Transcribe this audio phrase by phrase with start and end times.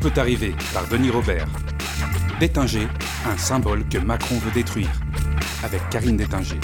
[0.00, 1.48] Tout peut arriver par Denis Robert.
[2.38, 2.86] Détinger,
[3.26, 4.90] un symbole que Macron veut détruire.
[5.64, 6.60] Avec Karine Détinger.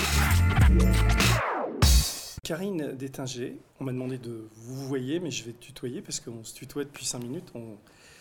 [2.44, 6.44] Karine Détinger, on m'a demandé de vous voyer, mais je vais te tutoyer parce qu'on
[6.44, 7.50] se tutoie depuis 5 minutes.
[7.56, 7.76] On...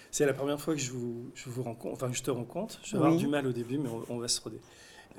[0.09, 2.79] C'est la première fois que je vous, je vous rencontre, enfin que je te rencontre.
[2.83, 4.61] Je vais avoir du mal au début, mais on, on va se roder.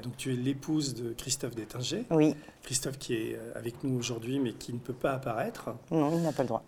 [0.02, 2.04] Donc tu es l'épouse de Christophe Détinger.
[2.10, 5.70] Oui, Christophe qui est avec nous aujourd'hui, mais qui ne peut pas apparaître.
[5.92, 6.64] non, il n'a pas le droit.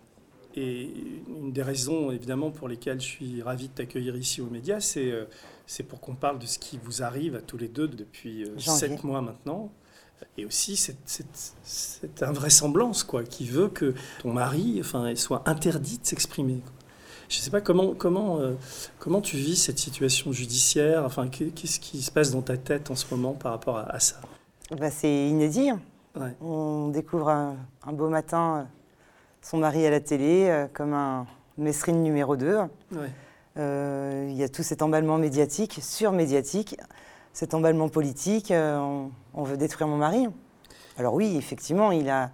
[0.59, 0.91] Et
[1.29, 5.11] une des raisons, évidemment, pour lesquelles je suis ravi de t'accueillir ici aux médias, c'est
[5.11, 5.25] euh,
[5.67, 8.57] c'est pour qu'on parle de ce qui vous arrive à tous les deux depuis euh,
[8.57, 9.69] sept mois maintenant.
[10.35, 13.93] Et aussi cette, cette, cette invraisemblance quoi, qui veut que
[14.23, 16.59] ton mari enfin, soit interdit de s'exprimer.
[17.29, 18.53] Je ne sais pas comment, comment, euh,
[18.97, 22.89] comment tu vis cette situation judiciaire, enfin, qu'est- qu'est-ce qui se passe dans ta tête
[22.89, 24.19] en ce moment par rapport à, à ça?
[24.79, 25.69] Bah, c'est inédit.
[26.15, 26.33] Ouais.
[26.41, 28.67] On découvre un, un beau matin
[29.41, 31.25] son mari à la télé euh, comme un
[31.57, 32.59] Mesrine numéro 2.
[32.59, 32.67] Ouais.
[33.57, 36.77] Euh, il y a tout cet emballement médiatique, surmédiatique,
[37.33, 38.51] cet emballement politique.
[38.51, 40.27] euh, on, on veut détruire mon mari.
[40.97, 42.31] Alors oui, effectivement, il a,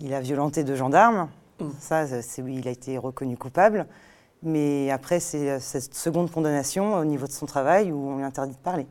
[0.00, 1.28] il a violenté deux gendarmes.
[1.60, 1.68] Mm.
[1.78, 3.86] Ça, c'est oui, il a été reconnu coupable.
[4.42, 8.54] Mais après, c'est cette seconde condamnation au niveau de son travail où on lui interdit
[8.54, 8.86] de parler.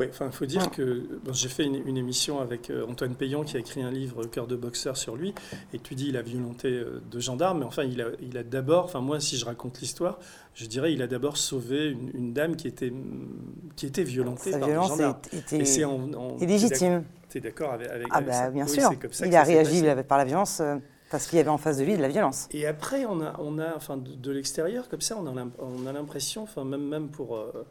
[0.00, 0.70] Oui, enfin, il faut dire Ah.
[0.74, 3.90] que bon, j'ai fait une, une émission avec euh, Antoine Payan qui a écrit un
[3.90, 5.34] livre Cœur de boxeur sur lui,
[5.74, 8.42] et tu dis il a violenté euh, deux gendarmes, mais enfin il a, il a
[8.42, 10.18] d'abord, enfin moi si je raconte l'histoire,
[10.54, 12.92] je dirais il a d'abord sauvé une, une dame qui était
[13.76, 15.18] qui était violentée Sa par des violence gendarmes.
[15.32, 17.04] est- était Et c'est en- illégitime.
[17.28, 18.98] T'es d'accord avec, avec, Ah avec bah ça bien Oui, sûr.
[18.98, 20.76] comme ça Il a réagi par la violence euh,
[21.10, 22.48] parce qu'il y avait en face de lui de la violence.
[22.52, 25.86] Et après, on a, on a enfin, de, de l'extérieur, comme ça, on a on
[25.86, 27.66] a l'impression, enfin, même, même pour, euh,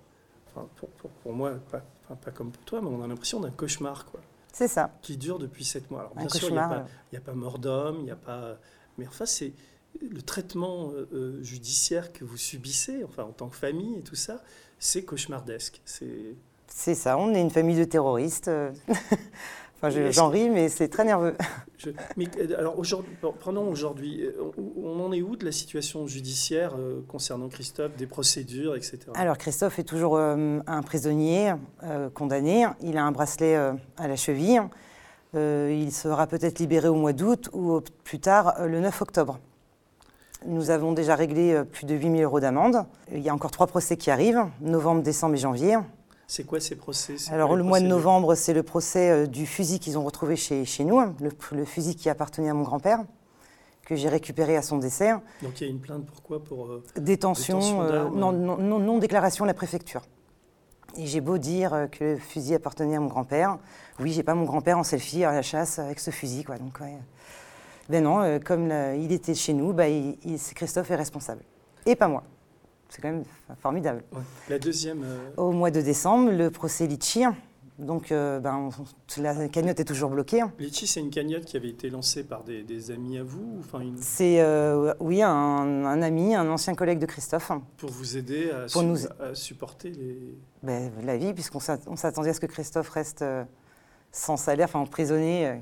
[0.56, 1.82] enfin, pour, pour, pour moi, pas,
[2.12, 4.92] enfin, pas comme pour toi, mais on a l'impression d'un cauchemar, quoi, C'est ça.
[5.02, 6.02] qui dure depuis sept mois.
[6.02, 8.16] Alors, Un bien sûr, il n'y a, y a pas mort d'homme, il n'y a
[8.16, 8.58] pas.
[8.98, 9.54] Mais enfin, c'est
[10.02, 14.16] le traitement euh, euh, judiciaire que vous subissez, enfin, en tant que famille et tout
[14.16, 14.42] ça,
[14.80, 15.82] c'est cauchemardesque.
[15.86, 16.36] C'est.
[16.68, 17.18] C'est ça.
[17.18, 18.50] On est une famille de terroristes.
[19.82, 21.36] enfin, j'en ris, mais c'est très nerveux.
[21.78, 22.76] Je- mais euh, alors
[23.40, 24.34] prenons aujourd'hui, euh,
[24.78, 29.00] on, on en est où de la situation judiciaire euh, concernant Christophe, des procédures, etc.
[29.16, 31.54] Alors, Christophe est toujours euh, un prisonnier
[31.84, 32.68] euh, condamné.
[32.82, 34.62] Il a un bracelet à la cheville.
[35.34, 39.40] Il sera peut-être libéré au mois d'août ou au- plus tard le 9 octobre.
[40.46, 42.84] Nous avons déjà réglé plus de 8 000 euros d'amende.
[43.12, 45.78] Il y a encore trois procès qui arrivent, novembre, décembre et janvier.
[46.34, 47.16] C'est quoi ces procès?
[47.30, 50.38] Alors quoi le mois de novembre, c'est le procès euh, du fusil qu'ils ont retrouvé
[50.38, 53.00] chez, chez nous, hein, le, le fusil qui appartenait à mon grand-père,
[53.84, 55.12] que j'ai récupéré à son décès.
[55.42, 58.80] Donc il y a une plainte pourquoi pour euh, Détention, Détention euh, non, non- non-
[58.80, 60.04] non-déclaration à la préfecture.
[60.98, 63.58] Et j'ai beau dire que le fusil appartenait à mon grand-père.
[64.00, 66.46] Oui, j'ai pas mon grand-père en selfie à la chasse avec ce fusil.
[66.46, 66.58] Quoi.
[66.60, 66.96] Donc, ouais.
[67.90, 71.44] Ben non, comme il était chez nous, bah, il- il- Christophe est responsable.
[71.86, 72.24] Et pas moi.
[72.92, 73.24] C'est quand même
[73.62, 74.04] formidable.
[74.12, 74.20] ouais.
[74.50, 77.24] la deuxième euh, Au mois de décembre, le procès Litchi.
[77.80, 78.70] Donc, euh, ben,
[79.18, 80.42] la cagnotte est toujours bloquée.
[80.60, 83.60] Litchi, c'est une cagnotte qui avait été lancée par des, des amis à vous, ou
[83.60, 87.52] enfin une- C'est, euh, oui, un, un ami, un ancien collègue de Christophe.
[87.78, 90.38] pour vous aider à, Pour su- nous- à supporter les.
[90.62, 93.26] Ben, la vie, puisqu'on s'att- on s'attendait à ce que Christophe reste
[94.12, 95.62] sans salaire, enfin emprisonné.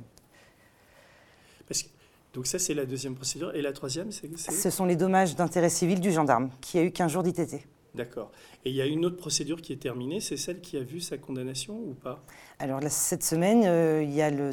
[2.31, 2.35] Euh.
[2.35, 4.29] Donc ça c'est la deuxième procédure et la troisième c'est.
[4.37, 7.65] Ce sont les dommages d'intérêt civil du gendarme, qui a eu 15 jours d'ITT.
[7.95, 8.31] D'accord.
[8.65, 10.99] Et il y a une autre procédure qui est terminée, c'est celle qui a vu
[10.99, 12.23] sa condamnation ou pas?
[12.59, 14.51] Alors là, cette semaine, euh, il y a le...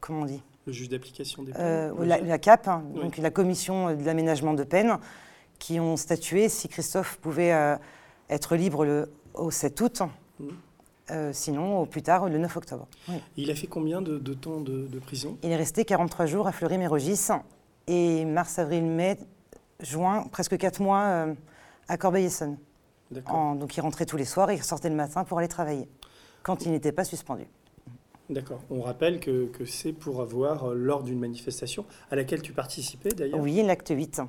[0.00, 0.42] Comment on dit?
[0.66, 1.62] Le juge d'application des peines.
[1.62, 3.00] Euh, le la, CAP, hein, Oui.
[3.02, 4.98] donc la commission de l'aménagement de peine,
[5.58, 7.76] qui ont statué si Christophe pouvait euh,
[8.28, 10.02] être libre le, au 7 août,
[10.40, 10.50] Mhm.
[11.10, 12.86] Euh, sinon au plus tard le 9 octobre.
[13.08, 13.16] Oui.
[13.36, 15.36] Il a fait combien de, de temps de, de prison?
[15.42, 17.28] Il est resté 43 jours à Fleury-Mérogis
[17.86, 19.18] et mars, avril, mai,
[19.80, 21.34] juin, presque 4 mois euh,
[21.88, 21.96] à.
[23.26, 25.88] En- donc il rentrait tous les soirs et il sortait le matin pour aller travailler,
[26.42, 27.44] quand il n'était pas suspendu.
[28.28, 28.60] D'accord.
[28.68, 33.08] On rappelle que, que c'est pour avoir, euh, lors d'une manifestation, à laquelle tu participais
[33.10, 33.40] d'ailleurs?
[33.40, 34.20] Oui, l'acte 8.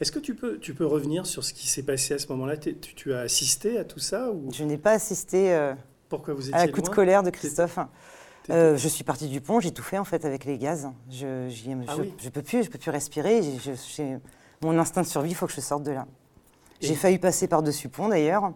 [0.00, 2.56] Est-ce que tu peux, tu peux revenir sur ce qui s'est passé à ce moment-là?
[2.56, 4.52] Tu, tu as assisté à tout ça ou?
[4.52, 5.74] Je n'ai pas assisté euh,
[6.16, 7.78] pourquoi vous étiez à coup de colère de Christophe.
[8.50, 10.90] Euh, je suis partie du pont, j'ai tout fait en fait avec les gaz.
[11.10, 12.14] Je, j'y- Ah je, oui.
[12.18, 13.40] je peux plus, je peux plus respirer.
[14.62, 16.06] mon instinct de survie, il faut que je sorte de là.
[16.80, 18.52] J'ai failli passer par-dessus pont d'ailleurs,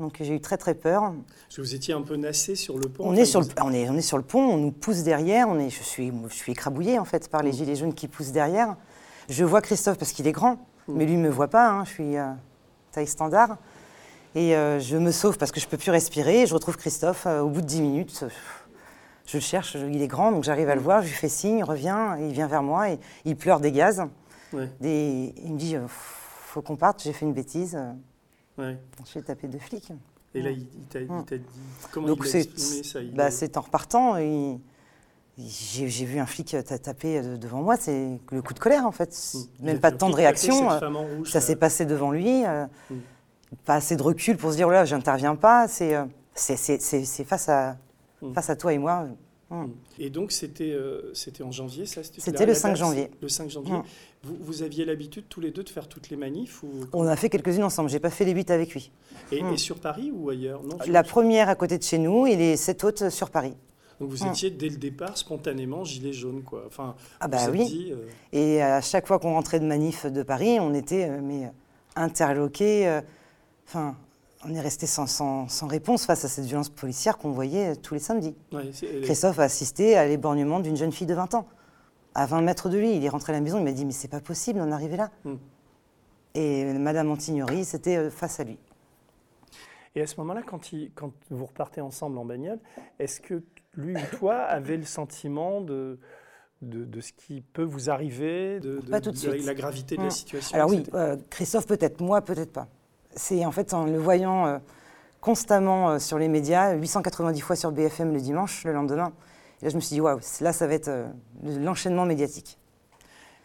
[0.00, 1.12] donc j'ai eu très très peur.
[1.42, 3.04] Parce que vous étiez un peu nassé sur le pont.
[3.06, 5.02] On est, sur le, vous- on, est, on est sur le pont, on nous pousse
[5.02, 8.08] derrière, on est, je, suis, je suis écrabouillée en fait par les gilets jaunes qui
[8.08, 8.76] poussent derrière.
[9.28, 10.58] Je vois Christophe parce qu'il est grand,
[10.88, 10.94] Mm.
[10.96, 12.26] mais lui ne me voit pas, hein, je suis euh,
[12.90, 13.56] taille standard.
[14.34, 16.42] Et euh, je me sauve parce que je ne peux plus respirer.
[16.42, 18.24] Et je retrouve Christophe euh, au bout de 10 minutes.
[19.26, 21.28] Je le cherche, je- il est grand, donc j'arrive à le voir, je lui fais
[21.28, 24.02] signe, il revient, il vient vers moi et il pleure des gaz.
[24.52, 24.68] Ouais.
[24.80, 27.78] Des- il me dit, euh, faut qu'on parte, j'ai fait une bêtise.
[28.58, 28.76] Ouais.
[29.06, 29.92] Je vais taper deux flics.
[30.34, 31.24] Et là, il, il t'a Mm.
[31.24, 31.44] t'a dit
[31.92, 34.16] comment Donc il a exprimé ça bah, a- c'est en repartant,
[35.38, 39.14] j'ai vu un flic ta- taper devant moi, c'est le coup de colère en fait.
[39.60, 39.64] Mm.
[39.66, 40.68] Même pas de temps de réaction.
[41.24, 42.42] Ça s'est passé devant lui.
[42.44, 42.94] Mm.
[43.64, 45.68] Pas assez de recul pour se dire, oh là, j'interviens pas.
[45.68, 46.04] C'est euh,
[46.34, 47.76] face à,
[48.22, 48.32] Mm.
[48.34, 49.08] face à toi et moi.
[49.50, 49.64] Mm.
[49.98, 53.10] Et donc, c'était euh, c'était en janvier, ça C'était le la 5 date, janvier.
[53.20, 53.74] Le 5 janvier.
[54.22, 56.68] Vous, vous aviez l'habitude tous les deux de faire toutes les manifs ou...
[56.92, 57.90] On a fait quelques-unes ensemble.
[57.90, 58.92] J'ai pas fait les huit avec lui.
[59.32, 60.62] et, et sur Paris ou ailleurs?
[60.62, 63.54] Non, La première à côté de chez nous et les sept autres sur Paris.
[64.00, 66.64] Donc vous étiez dès le départ spontanément gilet jaune, quoi.
[66.68, 67.66] Enfin, Ah bah oui.
[67.66, 71.50] dit, euh, Et à chaque fois qu'on rentrait de manif de Paris, on était mais,
[71.96, 72.86] interloqués.
[72.88, 73.00] euh,
[73.74, 73.96] Enfin,
[74.44, 77.94] on est resté sans, sans- sans réponse face à cette violence policière qu'on voyait tous
[77.94, 78.34] les samedis.
[78.52, 78.70] ouais,
[79.02, 81.46] Christophe a assisté à l'éborgnement d'une jeune fille de 20 ans.
[82.14, 83.92] À 20 mètres de lui, il est rentré à la maison, il m'a dit Mais
[83.92, 85.10] c'est pas possible d'en arriver là.
[85.24, 85.34] Mm.
[86.34, 88.58] Et Madame Antignori, c'était euh, face à lui.
[89.94, 90.60] Et à ce moment-là, quand,
[91.30, 92.58] vous repartez ensemble en bagnole,
[92.98, 93.42] est-ce que
[93.74, 95.98] lui ou toi avez le sentiment de,
[96.60, 99.46] de, de ce qui peut vous arriver, de, de- Pas tout de suite.
[99.46, 102.68] la gravité de la situation Alors oui, euh, Christophe peut-être, moi peut-être pas.
[103.14, 104.58] C'est en fait en le voyant euh,
[105.20, 109.12] constamment euh, sur les médias, 890 fois sur BFM le dimanche, le lendemain.
[109.60, 111.06] Et là je me suis dit, waouh, là ça va être euh,
[111.44, 112.58] l'enchaînement médiatique.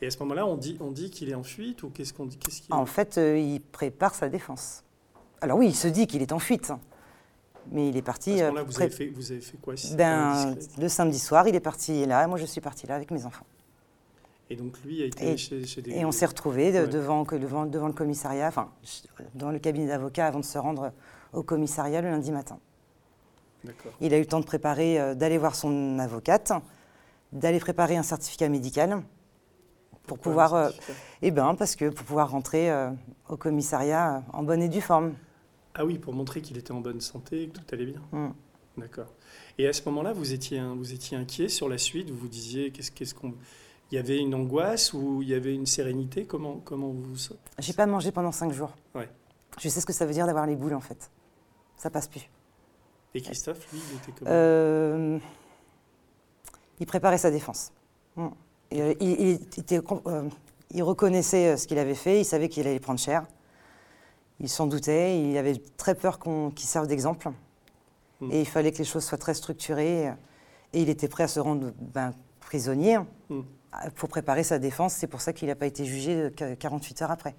[0.01, 2.27] Et à ce moment-là, on dit, on dit qu'il est en fuite ou qu'est-ce qu'on
[2.27, 4.83] dit qu'est-ce qu'il- En fait, il prépare sa défense.
[5.41, 6.79] Alors oui, il se dit qu'il est en fuite, hein.
[7.71, 8.37] mais il est À parti.
[8.37, 9.75] ce euh, moment-là, vous, avez fait, vous avez fait quoi?
[9.75, 12.95] Si ben, le samedi soir, il est parti là, et moi je suis partie là
[12.95, 13.45] avec mes enfants.
[14.49, 15.91] Et donc lui a été Et- chez, chez des...
[15.91, 16.87] Et on s'est retrouvés de- Ouais.
[16.87, 18.69] devant, devant, devant le commissariat, enfin,
[19.35, 20.91] dans le cabinet d'avocat avant de se rendre
[21.33, 22.59] au commissariat le lundi matin.
[23.63, 23.91] D'accord.
[23.99, 26.53] Il a eu le temps de préparer, euh, d'aller voir son avocate,
[27.33, 29.01] d'aller préparer un certificat médical
[30.05, 30.69] pour Pourquoi pouvoir, euh,
[31.21, 32.89] eh ben, parce que pour pouvoir rentrer euh,
[33.27, 35.13] au commissariat en bonne et due forme.
[35.75, 38.01] Ah oui, pour montrer qu'il était en bonne santé, que tout allait bien.
[38.13, 38.29] Mm.
[38.77, 39.07] D'accord.
[39.57, 42.09] Et à ce moment-là, vous étiez, vous étiez inquiet sur la suite.
[42.09, 43.33] Vous vous disiez, qu'est-ce qu'est-ce qu'on...
[43.91, 46.25] Il y avait une angoisse ou il y avait une sérénité?
[46.25, 47.15] Comment, comment vous...
[47.59, 48.71] J'ai pas mangé pendant cinq jours.
[48.93, 49.09] Ouais.
[49.59, 51.09] Je sais ce que ça veut dire d'avoir les boules en fait.
[51.77, 52.29] Ça passe plus.
[53.13, 54.29] Et Christophe, lui, il était comment?
[54.31, 55.19] Euh,
[56.79, 57.71] il préparait sa défense.
[58.71, 60.27] Et, euh, il, il était com- euh,
[60.71, 63.25] il reconnaissait euh, ce qu'il avait fait, il savait qu'il allait prendre cher.
[64.39, 67.29] Il s'en doutait, il avait très peur qu'il serve d'exemple.
[68.19, 68.31] Mm.
[68.31, 70.07] Et il fallait que les choses soient très structurées.
[70.73, 72.99] Et il était prêt à se rendre ben, prisonnier
[73.29, 73.41] Mm.
[73.73, 74.93] Euh, pour préparer sa défense.
[74.95, 77.35] C'est pour ça qu'il n'a pas été jugé euh, que 48 heures après.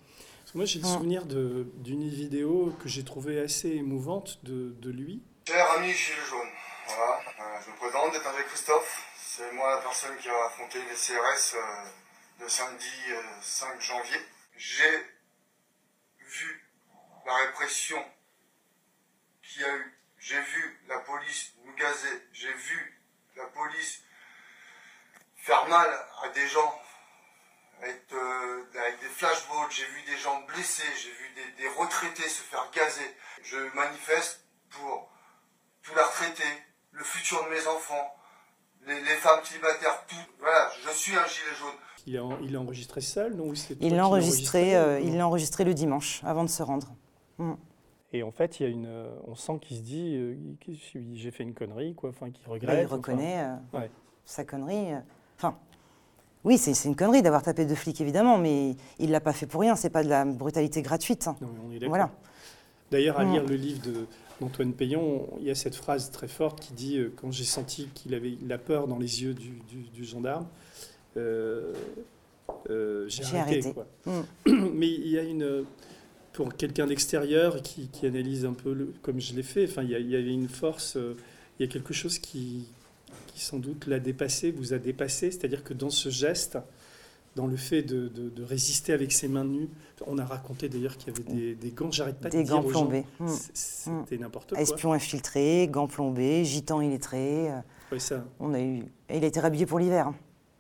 [0.55, 5.23] Moi, j'ai le souvenir d'une vidéo que j'ai trouvée assez émouvante de, de lui.
[5.47, 6.49] Cher ami Gilles Jaune,
[6.87, 9.05] voilà, euh, je me présente, avec Christophe.
[9.19, 11.91] C'est moi la personne qui a affronté les CRS euh,
[12.41, 14.21] le samedi euh, 5 janvier.
[14.57, 15.07] J'ai
[16.21, 16.71] vu
[17.27, 18.03] la répression
[19.43, 19.99] qu'il y a eu.
[20.19, 22.23] J'ai vu la police nous gazer.
[22.33, 23.01] J'ai vu
[23.37, 24.03] la police
[25.49, 25.89] faire mal
[26.23, 26.75] à des gens
[27.81, 29.71] avec, euh, avec des flashballs.
[29.71, 30.93] J'ai vu des gens blessés.
[31.03, 33.11] J'ai vu des, des retraités se faire gazer.
[33.43, 35.09] Je manifeste pour
[35.83, 36.45] tous la retraité,
[36.93, 38.15] le futur de mes enfants,
[38.87, 40.17] les, les femmes célibataires, tout.
[40.39, 41.79] Voilà, je suis un gilet jaune.
[42.07, 45.73] Il a, il a enregistré seul, non Il l'a enregistré, euh, il l'a enregistré le
[45.73, 46.89] dimanche avant de se rendre.
[48.13, 50.37] Et en fait, il y a une, euh, on sent qu'il se dit, euh,
[51.15, 52.11] j'ai fait une connerie, quoi.
[52.11, 52.79] Enfin, qu'il Là, regrette.
[52.81, 52.97] il enfin.
[52.97, 53.91] reconnaît euh, ouais.
[54.25, 54.93] sa connerie.
[55.39, 55.57] Enfin,
[56.45, 59.61] oui, c'est une connerie d'avoir tapé deux flics, évidemment, mais il l'a pas fait pour
[59.61, 59.77] rien.
[59.77, 61.27] C'est pas de la brutalité gratuite.
[61.29, 61.37] hein.
[61.41, 61.89] Non, mais on est d'accord.
[61.89, 62.11] Voilà.
[62.91, 63.33] D'ailleurs, à Mm.
[63.33, 63.81] lire le livre
[64.41, 67.89] d'Antoine Payon, il y a cette phrase très forte qui dit euh, Quand j'ai senti
[67.95, 70.47] qu'il avait la peur dans les yeux du, du- du gendarme,
[71.17, 71.73] euh,
[72.71, 73.39] euh, j'ai arrêté.
[73.61, 73.73] arrêté.
[73.75, 73.87] quoi.
[74.07, 74.71] Mm.
[74.75, 75.65] Mais il y a une.
[76.33, 79.91] Pour quelqu'un d'extérieur qui, qui analyse un peu, le- comme je l'ai fait, enfin, il
[79.91, 80.97] y, a- il y avait une force,
[81.59, 82.69] il y a quelque chose qui,
[83.27, 86.59] qui sans doute l'a dépassé, vous a dépassé, c'est-à-dire que dans ce geste,
[87.37, 89.69] dans le fait de, de- de résister avec ses mains nues,
[90.07, 92.63] on a raconté d'ailleurs qu'il y avait des, des gants, j'arrête pas Des de gants
[92.63, 93.05] plombés.
[93.55, 94.61] C'était n'importe quoi.
[94.61, 97.51] Espion infiltré, gants plombés, gitan illettré.
[97.51, 97.59] euh,
[97.93, 98.25] Ouais, ça.
[98.41, 98.83] On a eu...
[99.09, 100.13] Et il a été rhabillé pour l'hiver.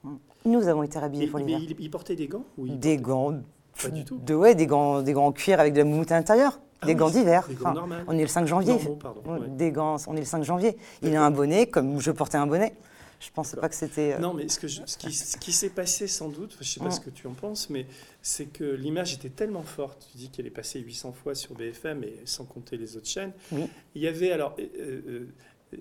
[0.05, 0.15] Mm.
[0.47, 1.61] Nous avons été rhabillés Et- pour mais l'hiver.
[1.63, 3.43] il, il portait des gants ou il Des portait- gants.
[3.83, 4.19] Pas du tout.
[4.19, 6.59] De, ouais, des gants, des gants en cuir avec de la moumoute à l'intérieur.
[6.81, 7.49] Ah des oui, gants d'hiver.
[7.65, 7.75] Enfin,
[8.07, 8.75] on est le 5 janvier.
[8.75, 9.21] Normaux, pardon.
[9.27, 9.49] Ouais, ouais.
[9.49, 10.77] Des gants, on est le 5 janvier.
[11.03, 12.75] Il a un bonnet, comme je portais un bonnet.
[13.21, 13.63] Je pensais D'accord.
[13.63, 14.13] pas que c'était.
[14.13, 16.79] euh, Non, mais ce, que je- ce qui, s'est passé sans doute, je ne sais
[16.79, 16.91] pas Mm.
[16.93, 17.87] ce que tu en penses, mais
[18.23, 20.07] c'est que l'image était tellement forte.
[20.13, 23.33] Tu dis qu'elle est passée 800 fois sur BFM et sans compter les autres chaînes.
[23.51, 23.65] Oui.
[23.97, 25.27] Il y avait alors, euh,
[25.73, 25.79] euh,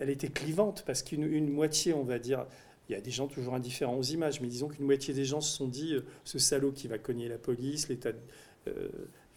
[0.00, 2.44] elle était clivante parce qu'une une moitié, on va dire,
[2.88, 5.40] il y a des gens toujours indifférents aux images, mais disons qu'une moitié des gens
[5.40, 8.10] se sont dit ce salaud qui va cogner la police, l'état,
[8.68, 8.88] Euh,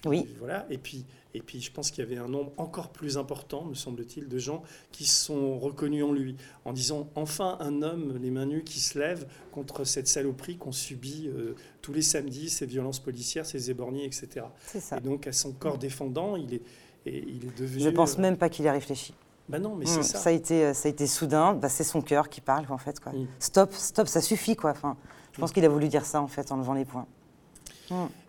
[0.05, 0.27] Oui.
[0.39, 0.65] Voilà.
[0.69, 1.05] Et puis,
[1.35, 4.37] et puis, je pense qu'il y avait un nombre encore plus important, me semble-t-il, de
[4.37, 8.63] gens qui se sont reconnus en lui, en disant enfin un homme, les mains nues,
[8.63, 13.45] qui se lève contre cette saloperie qu'on subit euh, tous les samedis, ces violences policières,
[13.45, 14.45] ces éborgnies, etc.
[14.67, 14.97] C'est ça.
[14.97, 16.61] Et donc, à son corps défendant, il est,
[17.05, 17.81] et il est devenu.
[17.83, 19.13] Je pense euh, même pas qu'il ait réfléchi.
[19.49, 20.17] Bah non, mais Mm, c'est ça.
[20.19, 20.29] ça.
[20.29, 21.53] a été, euh, ça a été soudain.
[21.53, 22.99] Bah, c'est son cœur qui parle, en fait.
[22.99, 23.11] Quoi.
[23.11, 23.27] Mm.
[23.39, 24.71] Stop, stop, ça suffit, quoi.
[24.71, 24.95] Enfin,
[25.33, 25.53] je pense Mm.
[25.55, 27.07] qu'il a voulu dire ça, en fait, en levant les poings.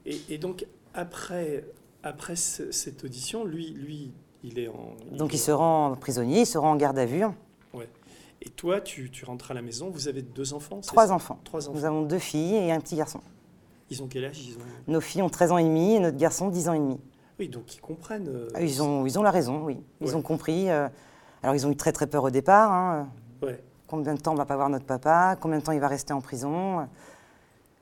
[0.07, 1.64] Et, et donc, après,
[2.02, 4.94] après ce- cette audition, lui, lui, il est en.
[5.12, 7.24] Donc, est il se rend prisonnier, il se rend en garde à vue.
[8.46, 11.38] Et toi, tu, tu rentres à la maison, vous avez deux enfants Trois enfants.
[11.44, 11.78] Trois enfants.
[11.78, 13.20] Nous avons deux filles et un petit garçon.
[13.88, 14.38] Ils ont quel âge?
[14.38, 14.60] Ils ont...
[14.92, 17.00] Nos filles ont 13 ans et demi et notre garçon 10 ans et demi.
[17.38, 18.28] Oui, donc ils comprennent.
[18.28, 19.78] euh, Ah, Ils ont, ils ont la raison, oui.
[20.02, 20.14] Ils Ouais.
[20.14, 20.68] ont compris.
[20.68, 20.88] euh,
[21.42, 22.70] alors, ils ont eu très, très peur au départ.
[22.70, 23.08] hein.
[23.42, 23.62] Ouais.
[23.86, 25.36] Combien de temps on va pas voir notre papa?
[25.40, 26.86] Combien de temps il va rester en prison?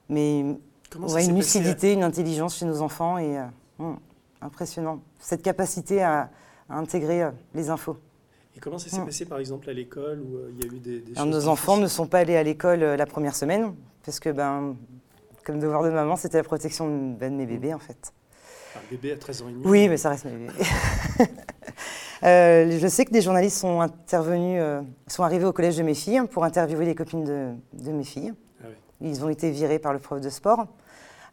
[0.09, 0.45] Mais
[0.93, 3.39] Comment on ça une lucidité, une intelligence chez nos enfants et
[3.79, 3.99] hum,
[4.41, 5.01] impressionnant.
[5.21, 6.31] Cette capacité à,
[6.69, 7.97] à intégrer euh, les infos.
[8.57, 9.07] Et comment ça s'est Mm.
[9.07, 11.49] passé, par exemple, à l'école où euh, il y a eu des, des Alors, nos
[11.49, 14.77] enfants ne sont pas allés à l'école la première semaine parce que, ben,
[15.45, 18.13] comme devoir de maman, c'était la protection de, ben, de mes bébés en fait.
[18.77, 19.63] Un bébé à 13 ans et demi.
[19.67, 20.53] Oui, mais ça reste mes bébés.
[22.25, 25.95] Euh, je sais que des journalistes sont intervenus, euh, sont arrivés au collège de mes
[25.95, 28.33] filles pour interviewer les copines de, de mes filles.
[28.63, 28.69] Ah.
[29.01, 30.69] Ils ont été virés par le prof de sport.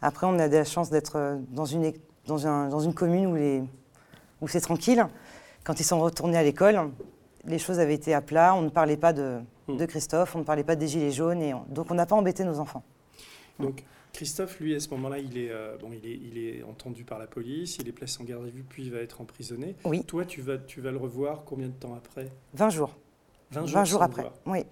[0.01, 2.93] Après, on a de la chance d'être euh, dans une, é- dans, un- dans une
[2.93, 3.63] commune où, les-
[4.41, 5.05] où c'est tranquille.
[5.63, 6.89] Quand ils sont retournés à l'école,
[7.45, 8.55] les choses avaient été à plat.
[8.55, 9.77] On ne parlait pas de, Hmm.
[9.77, 11.41] de Christophe, on ne parlait pas des Gilets jaunes.
[11.41, 12.83] Et on- donc, on n'a pas embêté nos enfants.
[13.59, 17.03] Donc, Christophe, lui, à ce moment-là, il est, euh, bon, il, est, il est entendu
[17.03, 19.75] par la police, il est placé en garde à vue, puis il va être emprisonné.
[19.85, 20.03] Oui.
[20.05, 22.31] Toi, tu vas, tu vas le revoir combien de temps après?
[22.55, 22.97] 20 jours.
[23.51, 24.31] 20 jours, 20 jours après.
[24.47, 24.65] Oui.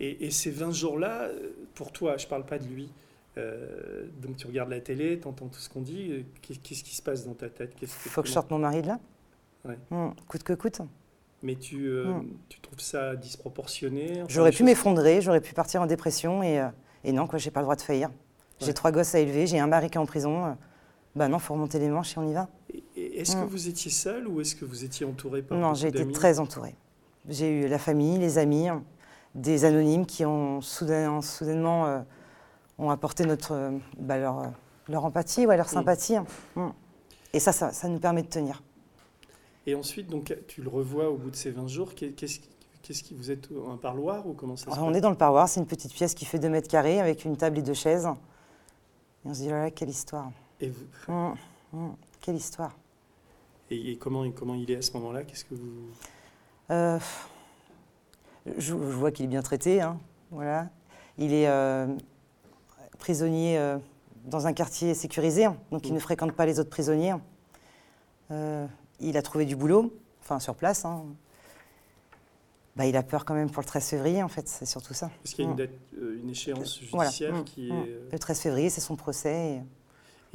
[0.00, 2.90] Et, et ces 20 jours-là, euh, pour toi, je ne parle pas de lui.
[3.38, 6.24] Euh, donc tu regardes la télé, tu entends tout ce qu'on dit.
[6.42, 7.72] qu'est- Qu'est-ce qui se passe dans ta tête?
[7.82, 8.98] Il faut que je sorte mon mari de là?
[9.64, 9.78] Ouais.
[9.90, 10.80] Hmm, Coûte que coûte.
[11.42, 12.28] Mais tu, euh, Mm.
[12.48, 16.60] tu trouves ça disproportionné Enfin, J'aurais pu choses- m'effondrer, j'aurais pu partir en dépression et,
[16.60, 16.68] euh,
[17.04, 18.10] et non, quoi, j'ai pas le droit de faillir.
[18.60, 18.72] J'ai Ouais.
[18.72, 20.56] trois gosses à élever, j'ai un mari qui est en prison.
[21.14, 22.46] bah non, faut remonter les manches et on y va.
[22.94, 23.46] Est-ce que Mm.
[23.46, 26.74] vous étiez seul ou est-ce que vous étiez entouré par non, j'ai été très entourée.
[27.26, 28.68] J'ai eu la famille, les amis,
[29.34, 32.04] des anonymes qui ont soudain- soudainement
[32.78, 34.46] ont apporté notre, euh, bah, leur, euh,
[34.88, 36.16] leur empathie, ouais, leur sympathie.
[36.54, 36.68] Mm.
[37.32, 38.62] Et ça, ça, ça nous permet de tenir.
[39.66, 41.94] Et ensuite, donc, tu le revois au bout de ces 20 jours.
[41.94, 42.38] Qu'est- Qu'est-ce
[42.82, 45.16] qu'est-ce qui vous êtes un parloir ou comment ça se Alors, on est dans le
[45.16, 47.74] parloir, c'est une petite pièce qui fait 2 mètres carrés avec une table et deux
[47.74, 48.06] chaises.
[48.06, 50.30] Et on se dit, oh là là, quelle histoire.
[50.60, 51.34] Et, vous- Mm,
[51.72, 51.88] mm,
[52.20, 52.76] quelle histoire.
[53.70, 55.24] et- et comment, comment il est à ce moment-là?
[55.24, 55.90] Qu'est-ce que vous
[56.70, 56.98] Euh,
[58.46, 59.80] je, je vois qu'il est bien traité.
[59.80, 59.98] hein,
[60.30, 60.68] voilà.
[61.18, 61.86] Il est euh,
[62.98, 63.78] prisonnier euh,
[64.24, 67.14] dans un quartier sécurisé, donc il ne fréquente pas les autres prisonniers.
[68.30, 68.66] Euh,
[69.00, 70.84] il a trouvé du boulot, enfin sur place.
[70.84, 71.04] hein.
[72.76, 75.10] Bah, il a peur quand même pour le 13 février, en fait, c'est surtout ça.
[75.22, 75.58] Parce qu'il y a une, Mm.
[75.58, 77.74] date, euh, une échéance judiciaire Mm, qui mm.
[77.74, 78.12] est.
[78.12, 79.62] Le 13 février, c'est son procès.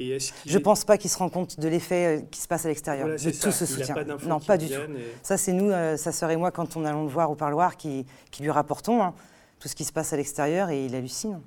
[0.00, 2.68] et Je est- pense pas qu'il se rend compte de l'effet qui se passe à
[2.68, 3.52] l'extérieur, Voilà, de tout ça.
[3.52, 3.94] ce Il a soutien.
[3.94, 4.72] pas non, pas du tout.
[4.74, 7.76] et- Ça, c'est nous, sa sœur et moi, quand on allons le voir au parloir,
[7.76, 9.14] qui, qui lui rapportons hein,
[9.60, 11.40] tout ce qui se passe à l'extérieur et il hallucine.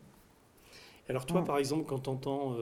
[1.09, 1.45] Alors toi, Mm.
[1.45, 2.55] par exemple, quand tu entends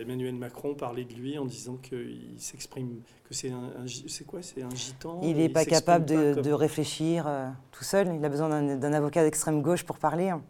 [0.00, 3.70] Emmanuel Macron parler de lui en disant qu'il s'exprime, que c'est un,
[4.08, 5.20] c'est quoi, c'est un gitan?
[5.22, 8.14] Il n'est pas capable pas de, comme- de réfléchir euh, tout seul.
[8.14, 10.30] Il a besoin d'un avocat d'extrême gauche pour parler.
[10.30, 10.42] hein.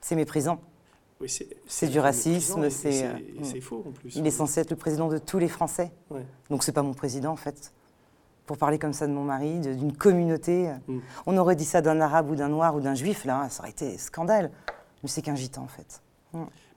[0.00, 0.58] C'est méprisant.
[1.20, 1.28] Oui,
[1.68, 3.60] c'est du racisme, c'est, euh, mm.
[3.60, 4.16] faux en plus.
[4.16, 5.92] Il est censé être le président de tous les Français.
[6.10, 6.26] Ouais.
[6.50, 7.72] Donc c'est pas mon président en fait.
[8.44, 10.68] Pour parler comme ça de mon mari, d'une communauté.
[10.70, 11.00] euh, Mm.
[11.26, 13.70] On aurait dit ça d'un arabe ou d'un noir ou d'un juif, là, ça aurait
[13.70, 14.50] été scandale.
[15.04, 16.02] Mais c'est qu'un gitan en fait.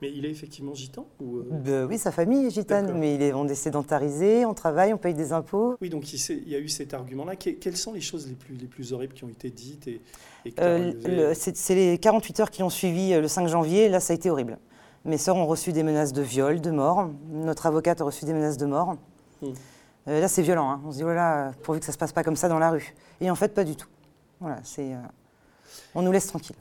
[0.01, 3.21] Mais il est effectivement gitan ou euh, Ben oui, sa famille est gitane, mais il
[3.21, 5.77] est, on est sédentarisé, on travaille, on paye des impôts.
[5.81, 7.35] Oui, donc il, y a eu cet argument-là.
[7.38, 10.01] Que- quelles sont les choses les plus, les plus horribles qui ont été dites et,
[10.45, 14.13] et Euh, c'est les 48 heures qui ont suivi euh, le 5 janvier, là ça
[14.13, 14.57] a été horrible.
[15.05, 17.09] Mes sœurs ont reçu des menaces de viol, de mort.
[17.29, 18.97] Notre avocate a reçu des menaces de mort.
[19.41, 19.47] Mm.
[20.07, 20.81] Euh, là c'est violent, hein.
[20.85, 22.93] on se dit, voilà, pourvu que ça se passe pas comme ça dans la rue.
[23.21, 23.88] Et en fait, pas du tout.
[24.41, 24.91] Voilà, c'est.
[25.95, 26.57] on nous laisse tranquille.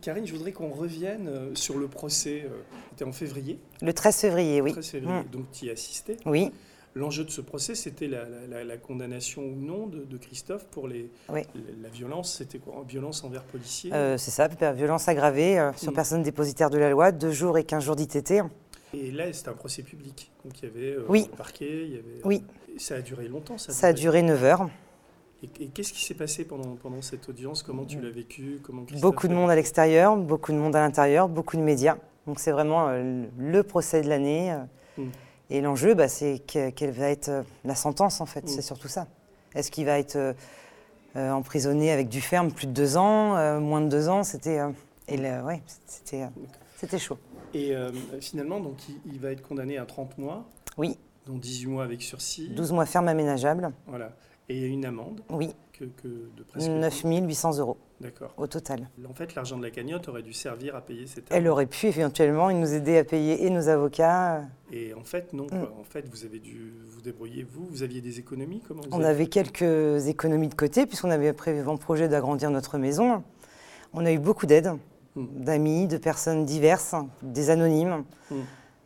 [0.00, 2.42] Karine, je voudrais qu'on revienne euh, sur le procès.
[2.44, 2.48] euh,
[2.90, 4.72] C'était en février, Le 13 février, oui.
[4.72, 5.30] 13 février, Mm.
[5.30, 6.16] donc tu y assistais.
[6.26, 6.52] Oui,
[6.94, 10.66] L'enjeu de ce procès, c'était la, la- la- la condamnation ou non de, de Christophe
[10.66, 11.40] pour les, Oui.
[11.54, 12.34] la, la violence.
[12.36, 12.84] C'était quoi?
[12.86, 13.90] Violence envers policiers?
[13.94, 15.94] Euh, c'est ça, violence aggravée euh, sur Mm.
[15.94, 18.42] personne dépositaire de la loi, deux jours et 15 jours d'ITT.
[18.92, 20.30] Et là, c'était un procès public.
[20.44, 21.28] Donc il y avait euh, Oui.
[21.30, 22.20] le parquet, il y avait.
[22.24, 22.44] Oui.
[22.76, 23.56] Ça a duré longtemps.
[23.56, 24.68] Ça, Ça a duré 9 heures.
[25.42, 27.62] Et, et qu'est-ce qui s'est passé pendant, pendant cette audience?
[27.62, 28.60] Comment tu l'as vécu?
[28.62, 31.96] Comment Beaucoup de monde à l'extérieur, beaucoup de monde à l'intérieur, beaucoup de médias.
[32.26, 34.52] Donc c'est vraiment euh, le procès de l'année.
[34.52, 34.58] euh,
[34.98, 35.08] Mm.
[35.48, 38.44] Et l'enjeu, bah, c'est que- quelle va être euh, la sentence, en fait.
[38.44, 38.48] Mm.
[38.48, 39.06] C'est surtout ça.
[39.54, 40.34] Est-ce qu'il va être
[41.14, 44.22] emprisonné avec du ferme plus de deux ans, moins de deux ans?
[44.22, 44.60] C'était
[45.10, 47.18] ouais, c'était, chaud.
[47.54, 47.74] Et
[48.20, 50.44] finalement, donc, il, il va être condamné à 30 mois,
[50.78, 50.96] Oui,
[51.26, 52.48] dont 18 mois avec sursis?
[52.50, 53.72] 12 mois ferme aménageable.
[53.86, 54.12] Voilà.
[54.52, 56.68] Et il y a une amende Oui, que, que de presque.
[56.68, 58.34] 9 800 euros D'accord.
[58.36, 58.90] au total.
[59.08, 61.52] En fait, l'argent de la cagnotte aurait dû servir à payer cette Elle amende.
[61.52, 64.42] aurait pu éventuellement nous aider à payer et nos avocats.
[64.70, 65.44] Et en fait, non.
[65.44, 65.48] Mm.
[65.48, 65.72] Quoi.
[65.80, 67.66] En fait, vous avez dû vous débrouiller, vous.
[67.70, 71.32] Vous aviez des économies Comment vous On avez- avait quelques économies de côté puisqu'on avait
[71.32, 73.22] prévu en projet d'agrandir notre maison.
[73.94, 74.72] On a eu beaucoup d'aide,
[75.16, 75.26] Mm.
[75.44, 78.04] d'amis, de personnes diverses, des anonymes.
[78.30, 78.34] Mm.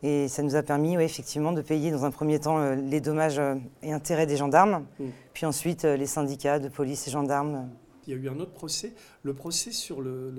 [0.02, 3.38] Et ça nous a permis, effectivement, de payer dans un premier temps euh, les dommages
[3.38, 5.04] euh, et intérêts des gendarmes, Mm.
[5.32, 7.68] puis ensuite euh, les syndicats de police et gendarmes.
[8.06, 10.30] Il y a eu un autre procès, le procès sur le-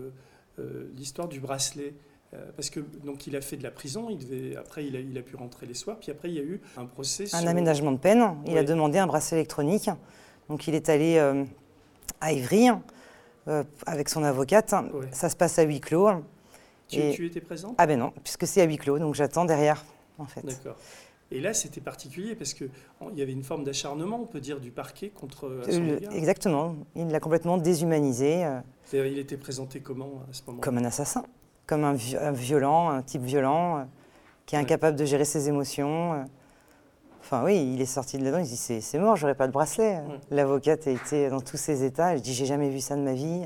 [0.57, 1.93] le, l'histoire du bracelet.
[2.57, 5.17] Parce que donc il a fait de la prison, il devait, après il a, il
[5.17, 7.47] a pu rentrer les soirs, puis après il y a eu un procès sur Un
[7.47, 8.35] aménagement de peine.
[8.45, 9.89] Il a demandé un bracelet électronique.
[10.49, 11.17] Donc il est allé
[12.19, 12.67] à Ivry
[13.85, 14.73] avec son avocate.
[14.93, 15.07] Ouais.
[15.13, 16.09] Ça se passe à huis clos.
[16.87, 19.45] Tu, Et- tu étais présente Ah ben non, puisque c'est à huis clos, donc j'attends
[19.45, 19.83] derrière,
[20.17, 20.45] en fait.
[20.45, 20.77] D'accord.
[21.29, 22.65] Et là, c'était particulier parce que
[23.01, 25.81] en- il y avait une forme d'acharnement, on peut dire, du parquet contre à son
[25.81, 28.59] Euh, exactement, il l'a complètement déshumanisé, euh,
[28.93, 31.25] Il était présenté comment à ce moment comme un assassin,
[31.65, 33.83] comme un, vi- un violent, un type violent, euh,
[34.45, 34.63] qui est Ouais.
[34.63, 36.25] incapable de gérer ses émotions.
[37.19, 39.97] Enfin oui, il est sorti de là-dedans, il dit c'est mort, j'aurais pas de bracelet.
[39.97, 40.19] Ouais.
[40.31, 43.11] L'avocate a été dans tous ses états, elle dit j'ai jamais vu ça de ma
[43.11, 43.41] vie.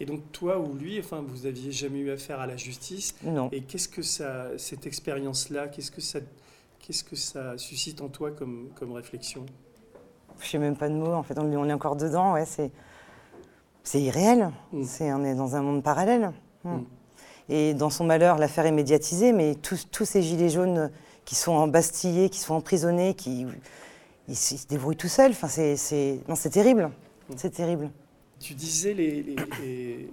[0.00, 3.14] Et donc toi ou lui, enfin, vous aviez jamais eu affaire à la justice.
[3.22, 3.50] Non.
[3.52, 6.20] Et qu'est-ce que ça, cette expérience-là, qu'est-ce que ça,
[6.78, 9.44] qu'est-ce que ça suscite en toi comme, comme réflexion?
[10.40, 12.70] Je sais même pas de mots, en fait, on, on est encore dedans, ouais, c'est,
[13.82, 14.50] c'est irréel.
[14.72, 14.84] Mm.
[14.84, 16.32] C'est, on est dans un monde parallèle.
[16.64, 16.70] Mm.
[16.70, 16.86] Mm.
[17.50, 20.90] Et dans son malheur, l'affaire est médiatisée, mais tous, tous ces gilets jaunes
[21.24, 23.46] qui sont embastillés, qui sont emprisonnés, qui
[24.28, 26.90] ils, se débrouillent tout seuls, enfin, c'est, c'est, non, c'est terrible.
[27.36, 27.90] C'est terrible.
[28.40, 30.10] Tu disais les, les- les-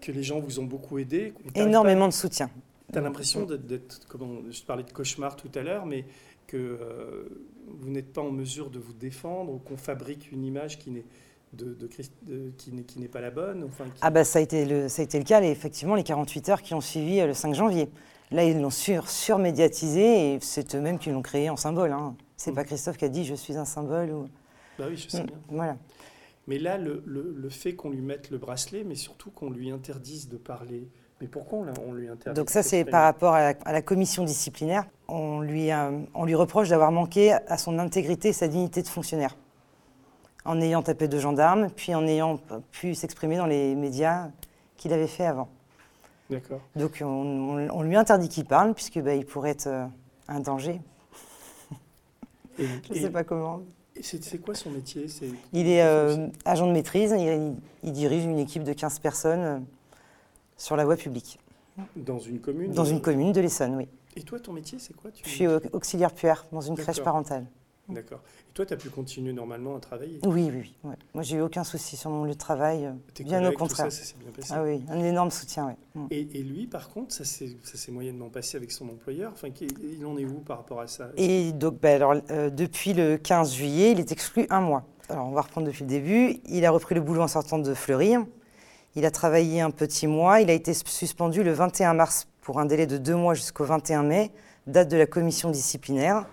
[0.00, 1.32] que les gens vous ont beaucoup aidé.
[1.54, 2.50] Énormément de soutien.
[2.92, 6.04] Tu as l'impression d'être, comment, je parlais de cauchemar tout à l'heure, mais
[6.48, 7.28] que euh,
[7.80, 11.04] vous n'êtes pas en mesure de vous défendre, ou qu'on fabrique une image qui n'est,
[11.52, 13.64] de, de Christ- de- qui n'est, qui n'est pas la bonne.
[13.64, 15.94] Enfin, qui- Ah bah ça a été le, ça a été le cas, les- effectivement,
[15.94, 17.88] les 48 heures qui ont suivi euh, le 5 janvier.
[18.32, 21.92] Là, ils l'ont sur, surmédiatisé et c'est eux-mêmes qui l'ont créé en symbole.
[21.92, 22.16] Hein.
[22.36, 22.54] C'est Mm.
[22.54, 24.10] pas Christophe qui a dit je suis un symbole.
[24.10, 24.26] Ou...
[24.78, 25.36] Bah oui, je sais Mm, bien.
[25.48, 25.76] Voilà.
[26.48, 29.70] Mais là, le, le- le fait qu'on lui mette le bracelet, mais surtout qu'on lui
[29.70, 30.88] interdise de parler.
[31.20, 34.24] Mais pourquoi on, lui interdit Donc ça, c'est par rapport à la, à la commission
[34.24, 34.86] disciplinaire.
[35.06, 38.88] On lui, euh, on lui reproche d'avoir manqué à son intégrité et sa dignité de
[38.88, 39.36] fonctionnaire.
[40.44, 42.40] En ayant tapé deux gendarmes, puis en ayant
[42.72, 44.30] pu s'exprimer dans les médias
[44.76, 45.48] qu'il avait fait avant.
[46.28, 46.60] D'accord.
[46.74, 49.86] Donc on, on- on lui interdit qu'il parle, puisque bah, il pourrait être euh,
[50.26, 50.80] un danger.
[52.58, 53.62] Et, Je ne sais pas comment.
[54.02, 55.06] C'est, quoi son métier?
[55.52, 59.58] Il est euh, agent de maîtrise, il, il dirige une équipe de 15 personnes euh,
[60.56, 61.38] sur la voie publique,
[61.96, 62.72] Dans une commune?
[62.72, 63.88] Dans une commune de l'Essonne, oui.
[64.16, 65.10] Et toi, ton métier, c'est quoi?
[65.10, 65.22] Tu...
[65.24, 67.46] Je suis au- auxiliaire puère dans une crèche parentale.
[67.88, 68.20] D'accord.
[68.48, 70.20] Et toi, tu as pu continuer normalement à travailler?
[70.24, 70.74] Oui, oui, oui.
[70.84, 70.96] ouais.
[71.14, 73.58] Moi, j'ai eu aucun souci sur mon lieu de travail, euh, Tes bien au tout
[73.58, 73.90] contraire.
[73.90, 74.52] ça, ça s'est bien passé.
[74.54, 76.02] Ah oui, un énorme soutien, oui.
[76.02, 76.06] Mm.
[76.10, 77.56] Et, et lui, par contre, ça s'est,
[77.90, 79.32] moyennement passé avec son employeur?
[79.32, 79.48] Enfin,
[79.80, 81.10] il en est où par rapport à ça?
[81.16, 84.84] Et donc, bah, alors, euh, depuis le 15 juillet, il est exclu un mois.
[85.08, 86.40] Alors, on va reprendre depuis le début.
[86.46, 88.14] Il a repris le boulot en sortant de Fleury.
[88.94, 90.40] Il a travaillé un petit mois.
[90.40, 94.02] Il a été suspendu le 21 mars pour un délai de deux mois jusqu'au 21
[94.02, 94.30] mai,
[94.66, 96.26] date de la commission disciplinaire.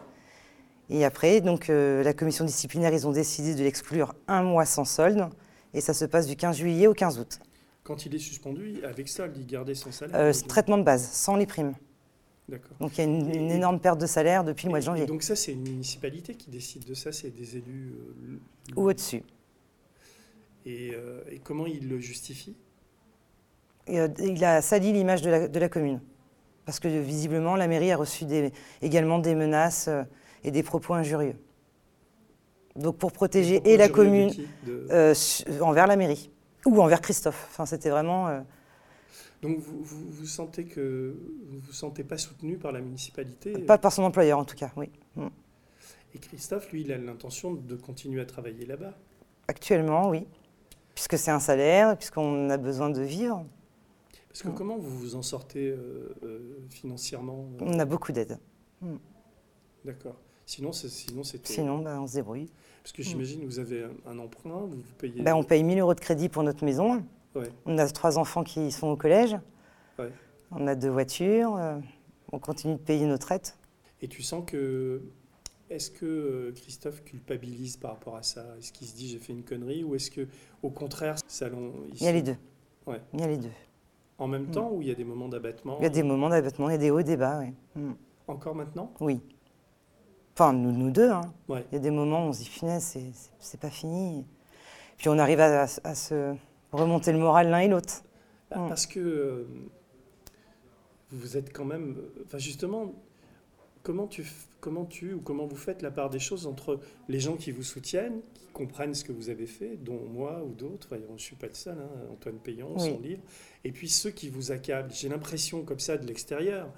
[0.89, 4.85] Et après, donc, euh, la commission disciplinaire, ils ont décidé de l'exclure un mois sans
[4.85, 5.27] solde.
[5.73, 7.39] Et ça se passe du 15 juillet au 15 août.
[7.83, 11.35] Quand il est suspendu, avec solde, il gardait son salaire Euh, traitement de base, sans
[11.35, 11.73] les primes.
[12.47, 12.71] D'accord.
[12.79, 15.03] Donc il y a une, énorme perte de salaire depuis le mois de janvier.
[15.03, 17.93] Et donc ça, c'est une municipalité qui décide de ça, c'est des élus.
[17.93, 18.39] euh,
[18.75, 19.21] Ou au-dessus.
[20.65, 22.55] et, euh, et comment il le justifie?
[23.85, 26.01] Et, euh, il a sali l'image de la, de la commune.
[26.65, 29.89] Parce que visiblement, la mairie a reçu des- également des menaces
[30.43, 31.35] et des propos injurieux.
[32.75, 34.31] Donc pour protéger et la commune
[34.65, 35.13] De- euh,
[35.61, 36.31] envers la mairie
[36.65, 37.47] ou envers Christophe.
[37.49, 38.27] Enfin, c'était vraiment.
[38.27, 38.39] euh,
[39.41, 41.15] Donc vous, vous, vous sentez que
[41.47, 44.71] vous vous sentez pas soutenu par la municipalité pas par son employeur en tout cas,
[44.77, 44.89] oui.
[45.15, 45.27] Mm.
[46.15, 48.93] Et Christophe, lui, il a l'intention de continuer à travailler là-bas?
[49.47, 50.25] Actuellement, oui.
[50.95, 53.45] Puisque c'est un salaire, puisqu'on a besoin de vivre,
[54.27, 54.55] Parce que Mm.
[54.55, 58.37] comment vous vous en sortez euh, euh, financièrement euh, on a beaucoup d'aide.
[59.85, 60.15] D'accord.
[60.49, 61.53] Sinon, c'est- sinon c'était.
[61.53, 62.49] Sinon, bah, on se débrouille.
[62.81, 65.21] Parce que j'imagine vous avez un, un emprunt, vous, vous payez.
[65.21, 67.03] Bah, on paye 1000 euros de crédit pour notre maison.
[67.35, 67.51] Ouais.
[67.67, 69.37] On a trois enfants qui sont au collège.
[69.99, 70.11] Ouais.
[70.49, 71.55] On a deux voitures.
[71.55, 71.77] euh,
[72.31, 73.59] on continue de payer nos traites.
[74.01, 75.03] Et tu sens que.
[75.69, 78.43] Est-ce que euh, Christophe culpabilise par rapport à ça?
[78.57, 79.83] Est-ce qu'il se dit j'ai fait une connerie?
[79.83, 80.27] Ou est-ce que,
[80.63, 82.37] au contraire, ça l'on- Il y a les deux.
[82.87, 82.99] Ouais.
[83.13, 83.51] Il y a les deux.
[84.17, 85.77] En même temps, ou il y a des moments d'abattement?
[85.79, 87.53] Il y a des moments d'abattement, il y a des hauts et des bas, oui.
[87.79, 87.91] Mm.
[88.27, 88.91] Encore maintenant?
[88.99, 89.21] Oui.
[90.41, 91.33] Enfin, nous, nous deux, hein.
[91.49, 91.65] Ouais.
[91.69, 92.97] Il y a des moments où on se dit, finesse,
[93.41, 94.25] c'est- pas fini.
[94.97, 96.33] Puis on arrive à, à se
[96.71, 98.03] remonter le moral l'un et l'autre.
[98.49, 98.69] Bah, Mm.
[98.69, 99.43] Parce que euh,
[101.11, 101.95] vous êtes quand même.
[101.97, 102.93] euh, Enfin, justement,
[103.83, 104.25] comment tu,
[104.61, 107.63] comment tu ou comment vous faites la part des choses entre les gens qui vous
[107.63, 111.17] soutiennent, qui comprennent ce que vous avez fait, dont moi ou d'autres, enfin, je ne
[111.17, 112.91] suis pas le seul, hein, Antoine Payon, Oui.
[112.91, 113.21] son livre,
[113.65, 114.91] et puis ceux qui vous accablent.
[114.93, 116.69] J'ai l'impression, comme ça, de l'extérieur,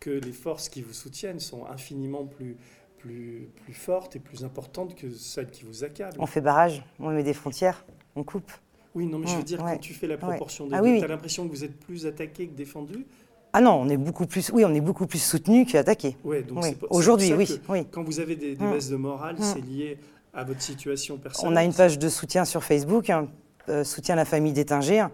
[0.00, 2.58] que les forces qui vous soutiennent sont infiniment plus,
[2.98, 6.16] plus, plus fortes et plus importantes que celles qui vous accablent.
[6.18, 8.50] On fait barrage, on met des frontières, on coupe.
[8.94, 9.72] Oui, non, mais je veux Mm, dire, ouais.
[9.74, 11.78] quand tu fais la proportion des Ah deux, oui, tu as l'impression que vous êtes
[11.78, 13.06] plus attaqué que défendu.
[13.52, 16.16] Ah non, on est beaucoup plus, oui, on est beaucoup plus soutenu qu'attaqué.
[16.24, 16.76] Ouais, donc Oui.
[16.90, 17.86] Aujourd'hui, oui, oui.
[17.90, 18.72] Quand vous avez des, des Mm.
[18.72, 19.42] baisses de morale, Mm.
[19.42, 19.98] c'est lié
[20.34, 21.52] à votre situation personnelle.
[21.52, 23.28] On a une page de soutien sur Facebook, hein,
[23.68, 25.06] euh, soutien à la famille d'Étinger.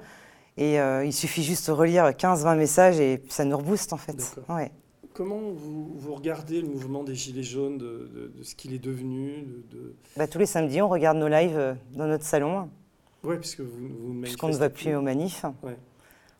[0.56, 4.12] Et euh, il suffit juste de relire 15-20 messages et ça nous rebooste en fait.
[4.16, 4.56] D'accord.
[4.56, 4.70] Ouais.
[5.14, 8.78] Comment vous, vous regardez le mouvement des Gilets jaunes, de, de- de ce qu'il est
[8.78, 12.70] devenu de, de- Bah, tous les samedis, on regarde nos lives euh, dans notre salon,
[13.22, 15.44] Ouais, puisque vous, vous puisqu'on ne va plus aux manifs.
[15.62, 15.76] Ouais.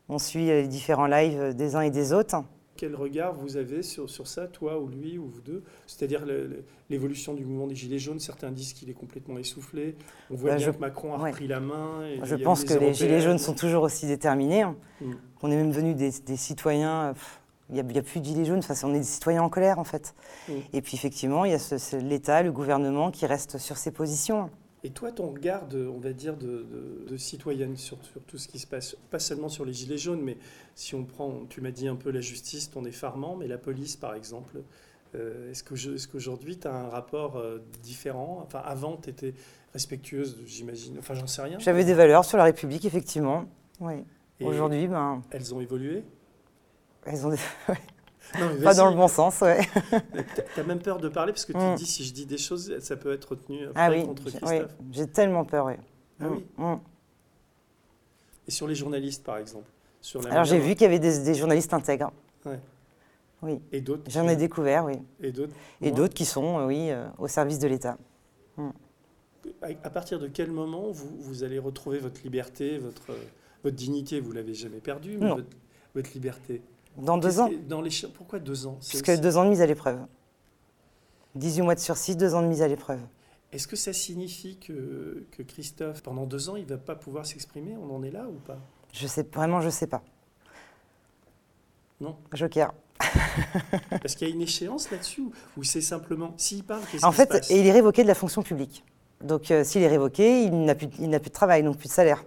[0.09, 2.37] On suit euh, les différents lives des uns et des autres.
[2.75, 5.63] Quel regard vous avez sur, sur ça, toi ou lui ou vous deux?
[5.87, 6.25] C'est-à-dire
[6.89, 8.19] l'évolution du mouvement des Gilets jaunes.
[8.19, 9.95] Certains disent qu'il est complètement essoufflé.
[10.31, 11.31] On voit Bah, bien je- que Macron a ouais.
[11.31, 12.05] repris la main.
[12.07, 14.63] et Je pense que les Gilets jaunes sont toujours aussi déterminés.
[14.63, 14.75] hein.
[15.03, 15.13] Mm.
[15.43, 17.11] On est même devenus des, des citoyens.
[17.11, 17.42] euh, pff,
[17.75, 19.49] n'y a, il y a plus de Gilets jaunes, enfin, on est des citoyens en
[19.49, 20.15] colère en fait.
[20.73, 23.91] Et puis effectivement, il y a ce- ce- l'État, le gouvernement qui reste sur ses
[23.91, 24.51] positions.
[24.85, 28.37] Et toi, ton regard, de, on va dire, de, de- de citoyenne sur, sur tout
[28.37, 30.37] ce qui se passe, pas seulement sur les gilets jaunes, mais
[30.75, 33.95] si on prend, tu m'as dit un peu la justice, ton effarement, mais la police,
[33.95, 34.61] par exemple,
[35.15, 38.43] euh, est-ce que je- est-ce qu'aujourd'hui, tu as un rapport euh, différent?
[38.45, 39.35] Enfin, avant, tu étais
[39.73, 40.97] respectueuse, j'imagine.
[40.99, 41.59] Enfin, j'en sais rien.
[41.61, 43.45] J'avais des valeurs sur la République, effectivement.
[43.81, 44.05] Oui.
[44.41, 46.03] Et Aujourd'hui, ben, Elles ont évolué?
[47.07, 47.37] Elles ont des-
[48.41, 49.43] Non, mais pas dans le bon sens.
[49.43, 49.61] Ouais.
[50.55, 51.75] T'as- même peur de parler parce que tu Mm.
[51.75, 54.39] dis, si je dis des choses, ça peut être retenu après Ah oui, contre j'ai-
[54.39, 54.71] Christophe.
[54.81, 55.67] oui, j'ai tellement peur.
[55.67, 55.75] Oui.
[56.21, 56.45] Ah oui.
[56.57, 56.75] Mm.
[58.49, 59.69] Et sur les journalistes, par exemple
[60.01, 62.11] sur la Alors j'ai vu qu'il y avait des, des journalistes intègres.
[62.47, 62.59] Ouais.
[63.43, 64.95] Oui, Et d'autres j'en ai découvert, oui.
[65.21, 67.99] Et d'autres Et d'autres qui sont, euh, oui, euh, au service de l'État.
[68.59, 73.17] À à partir de quel moment vous, vous allez retrouver votre liberté, votre, euh,
[73.65, 74.21] votre dignité?
[74.21, 75.35] Vous l'avez jamais perdue, mais
[75.95, 76.63] votre liberté?
[76.97, 78.79] Dans deux ans, Dans les, pourquoi deux ans?
[78.87, 79.99] Puisque aussi- deux ans de mise à l'épreuve.
[81.35, 83.01] 18 mois de sursis, deux ans de mise à l'épreuve.
[83.53, 87.77] Est-ce que ça signifie que, que Christophe, pendant deux ans, il va pas pouvoir s'exprimer?
[87.77, 88.59] On en est là ou pas?
[88.93, 90.03] Je sais, vraiment, je sais pas.
[92.01, 92.17] Non.
[92.33, 92.73] Joker.
[93.91, 95.23] Parce qu'il y a une échéance là-dessus
[95.57, 97.51] ou- c'est simplement s'il parle, qu'est-ce En se fait, passe?
[97.51, 98.85] et il est révoqué de la fonction publique.
[99.23, 101.89] Donc euh, s'il est révoqué, il n'a plus, il n'a plus de travail, donc plus
[101.89, 102.25] de salaire.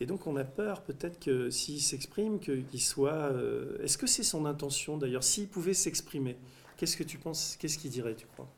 [0.00, 3.12] Et donc on a peur peut-être que s'il s'exprime, qu'il soit.
[3.12, 6.36] euh, Est-ce que c'est son intention d'ailleurs S'il pouvait s'exprimer,
[6.78, 8.48] qu'est-ce que tu penses Qu'est-ce qu'il dirait, tu crois?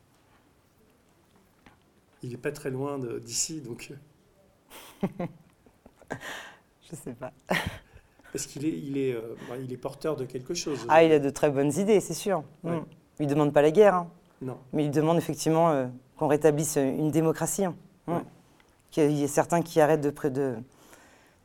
[2.21, 3.91] Il n'est pas très loin d'ici, donc.
[6.89, 7.33] Je sais pas.
[8.31, 10.85] Parce qu'il est, il est, euh, bah, il est porteur de quelque chose.
[10.89, 12.43] Ah, il a de très bonnes idées, c'est sûr.
[12.63, 12.77] Ouais.
[12.77, 12.85] Mm.
[13.19, 14.09] Il demande pas la guerre, hein.
[14.41, 14.57] Non.
[14.73, 17.63] mais il demande effectivement euh, qu'on rétablisse une démocratie.
[17.63, 17.75] hein.
[18.07, 18.21] Ouais.
[18.91, 20.55] Qu'il y ait certains qui arrêtent de, pré- de,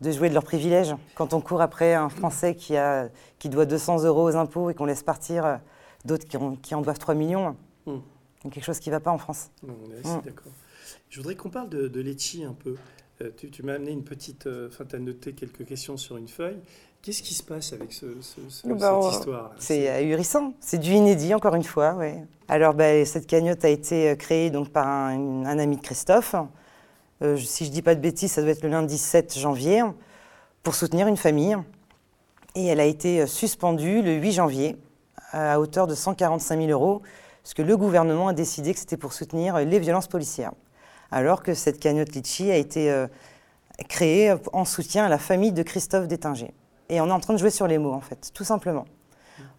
[0.00, 0.94] de jouer de leurs privilèges.
[1.14, 3.08] Quand on court après un Français qui, a,
[3.38, 5.56] qui doit 200 euros aux impôts et qu'on laisse partir euh,
[6.04, 7.56] d'autres qui, qui en doivent 3 millions,
[7.86, 7.92] Mm.
[7.92, 9.50] il y a quelque chose qui ne va pas en France.
[9.66, 10.22] Non, on est assez Mm.
[10.24, 10.52] d'accord.
[11.10, 12.76] Je voudrais qu'on parle de, de un peu.
[13.22, 14.46] Euh, tu tu m'as amené une petite.
[14.46, 16.58] euh, Enfin, tu as noté quelques questions sur une feuille.
[17.00, 20.78] Qu'est-ce qui se passe avec ce, ce- ce- Bah, cette on- histoire C'est ahurissant, c'est
[20.78, 21.94] du inédit encore une fois.
[21.94, 22.24] ouais.
[22.48, 26.34] Alors bah, cette cagnotte a été euh, créée donc, par un, un ami de Christophe.
[27.22, 29.82] Euh, si je ne dis pas de bêtises, ça doit être le lundi 7 janvier,
[30.62, 31.56] pour soutenir une famille.
[32.54, 34.76] Et elle a été euh, suspendue le 8 janvier
[35.32, 37.02] à hauteur de 145 000 euros,
[37.42, 40.52] parce que le gouvernement a décidé que c'était pour soutenir euh, les violences policières.
[41.10, 43.06] Alors que cette cagnotte Litchi a été
[43.88, 46.52] créée en soutien à la famille de Christophe Détinger.
[46.90, 48.84] Et on est en train de jouer sur les mots, en fait, tout simplement.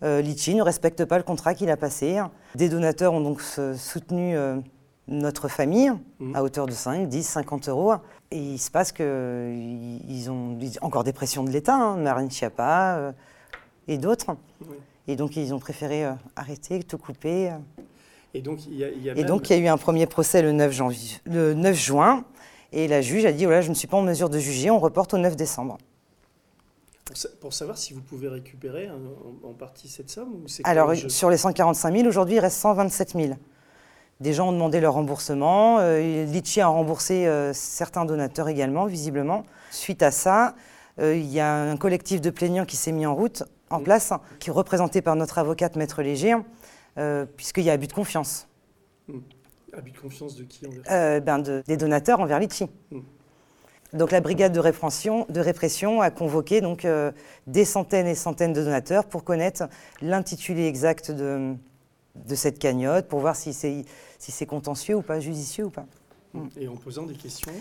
[0.03, 2.21] Euh, Litchi ne respecte pas le contrat qu'il a passé.
[2.53, 4.37] Des donateurs ont donc soutenu
[5.09, 6.35] notre famille Mhm.
[6.35, 7.93] à hauteur de 5, 10, 50 euros.
[8.31, 13.11] Et il se passe qu'ils ont encore des pressions de l'État, hein, Marine Schiappa euh,
[13.87, 14.35] et d'autres.
[14.61, 14.75] Oui.
[15.07, 17.51] Et donc ils ont préféré euh, arrêter, tout couper.
[18.35, 19.67] Et donc, il y a, il y a Et même- donc il y a eu
[19.67, 22.23] un premier procès le 9, janvier, le 9 juin.
[22.71, 24.77] Et la juge a dit, voilà, je ne suis pas en mesure de juger, on
[24.77, 25.79] reporte au 9 décembre.
[27.05, 28.99] Pour, sa- pour savoir si vous pouvez récupérer hein,
[29.43, 33.33] en, partie cette somme ou Alors, sur les 145 000, aujourd'hui, il reste 127 000.
[34.19, 35.77] Des gens ont demandé leur remboursement.
[35.79, 39.43] Euh, Litchi a remboursé euh, certains donateurs également, visiblement.
[39.71, 40.55] Suite à ça,
[40.99, 44.11] euh, il y a un collectif de plaignants qui s'est mis en route, en place,
[44.39, 46.35] qui est représenté par notre avocate, Maître Léger,
[47.37, 48.45] puisqu'il y a abus de confiance
[49.71, 50.81] Abus de confiance de qui envers?
[50.91, 52.65] Euh, ben, de- des donateurs envers Litchi.
[52.91, 52.99] Mm.
[53.93, 57.11] Donc la brigade de répression, de répression a convoqué donc, euh,
[57.47, 59.63] des centaines et centaines de donateurs pour connaître
[60.01, 61.55] l'intitulé exact de,
[62.15, 63.85] de cette cagnotte, pour voir si c'est
[64.17, 65.85] si c'est contentieux ou pas, judicieux ou pas.
[66.59, 67.51] Et en posant des questions.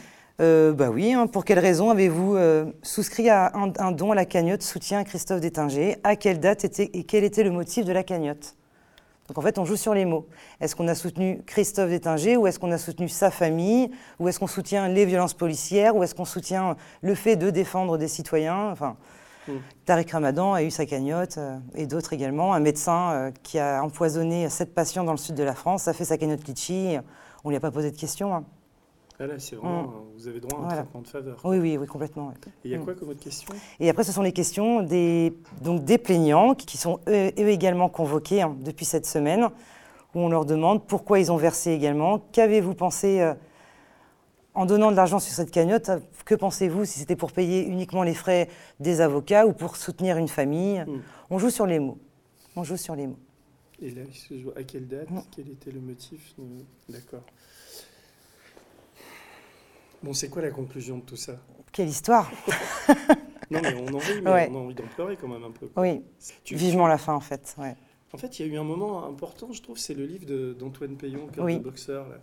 [0.41, 4.15] Euh, bah oui, hein, pour quelle raison avez-vous euh, souscrit à un, un don à
[4.15, 7.85] la cagnotte soutien à Christophe Détinger À quelle date était, et quel était le motif
[7.85, 8.55] de la cagnotte?
[9.29, 10.27] Donc en fait, on joue sur les mots.
[10.61, 14.39] Est-ce qu'on a soutenu Christophe Détinger ou est-ce qu'on a soutenu sa famille Ou est-ce
[14.39, 18.71] qu'on soutient les violences policières Ou est-ce qu'on soutient le fait de défendre des citoyens?
[18.71, 18.97] Enfin,
[19.49, 19.53] Mm.
[19.87, 22.53] Tariq Ramadan a eu sa cagnotte euh, et d'autres également.
[22.55, 25.93] Un médecin euh, qui a empoisonné sept patients dans le sud de la France a
[25.93, 26.97] fait sa cagnotte litchi.
[27.45, 28.35] On ne lui a pas posé de questions.
[28.35, 28.45] hein.
[29.21, 29.81] Ah là, c'est vraiment.
[29.83, 29.85] euh,
[30.17, 30.83] Vous avez droit à un Voilà.
[30.83, 31.41] traitement de faveur.
[31.45, 32.31] Oui, oui, oui, complètement.
[32.31, 32.35] Et
[32.67, 32.85] il y a Mm.
[32.85, 33.53] quoi comme autre question?
[33.81, 35.33] Et après, ce sont les questions des,
[35.63, 39.49] donc des plaignants qui sont eux, eux également convoqués hein, depuis cette semaine,
[40.15, 43.35] où on leur demande pourquoi ils ont versé également, qu'avez-vous pensé euh,
[44.59, 45.89] en donnant de l'argent sur cette cagnotte,
[46.25, 48.49] que pensez-vous si c'était pour payer uniquement les frais
[48.81, 51.01] des avocats ou pour soutenir une famille Mm.
[51.31, 51.99] On joue sur les mots.
[52.57, 53.19] On joue sur les mots.
[53.81, 54.03] Et là,
[54.57, 55.07] à quelle date?
[55.37, 56.35] Quel était le motif
[56.89, 57.23] D'accord.
[60.03, 61.35] Bon, c'est quoi la conclusion de tout ça?
[61.71, 62.31] Quelle histoire
[63.51, 64.49] Non, mais on en rit, mais Ouais.
[64.51, 65.69] on a envie d'en pleurer quand même un peu.
[65.77, 66.03] Oui,
[66.45, 67.55] Tu- vivement la fin en fait.
[67.59, 67.77] ouais.
[68.13, 70.97] En fait, il y a eu un moment important, je trouve, c'est le livre d'Antoine
[70.97, 71.59] Payon, Cœur Oui.
[71.59, 72.09] de boxeur.
[72.09, 72.17] là.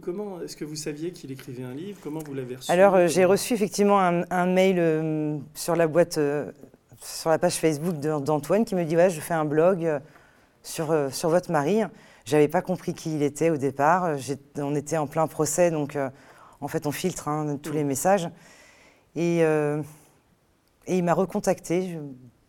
[0.00, 1.98] Comment est-ce que vous saviez qu'il écrivait un livre?
[2.02, 2.70] Comment vous l'avez reçu?
[2.70, 6.52] Alors, euh, j'ai reçu effectivement un, un mail euh, sur la boîte, euh,
[7.00, 10.00] sur la page Facebook d'Antoine qui me dit Ouais, je fais un blog
[10.62, 11.82] sur, sur votre mari.
[12.24, 14.16] J'avais pas compris qui il était au départ.
[14.56, 15.98] On était en plein procès, donc
[16.60, 18.28] en fait, on filtre hein, tous les messages.
[19.16, 19.82] Et, et
[20.86, 21.98] il m'a recontacté, je,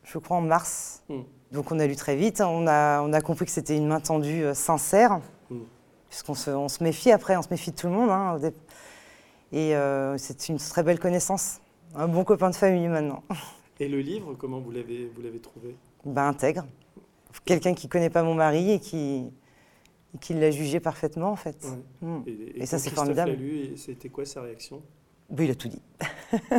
[0.04, 1.02] je crois en mars.
[1.10, 1.22] Mm.
[1.52, 2.42] Donc, on a lu très vite.
[2.42, 5.20] On a, on a compris que c'était une main tendue sincère,
[5.50, 5.58] Mm.
[6.14, 8.12] Puisqu'on se, on se méfie après, on se méfie de tout le monde.
[8.12, 8.40] hein,
[9.52, 11.60] et euh, c'est une très belle connaissance.
[11.96, 13.24] Un bon copain de famille maintenant.
[13.80, 15.76] Et le livre, comment vous l'avez vous l'avez trouvé?
[16.06, 16.66] Ben, intègre.
[17.46, 19.32] Quelqu'un qui connaît pas mon mari et qui,
[20.30, 21.58] l'a jugé parfaitement, en fait.
[22.04, 22.08] Ouais.
[22.08, 22.24] Mm.
[22.28, 23.32] Et, Et ça, c'est Christophe formidable.
[23.32, 24.84] l'a lu, et c'était quoi sa réaction?
[25.32, 25.82] Ben, il a tout dit.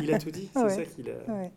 [0.02, 0.74] Il a tout dit, c'est Ouais.
[0.74, 1.32] ça qu'il a.
[1.32, 1.52] Ouais.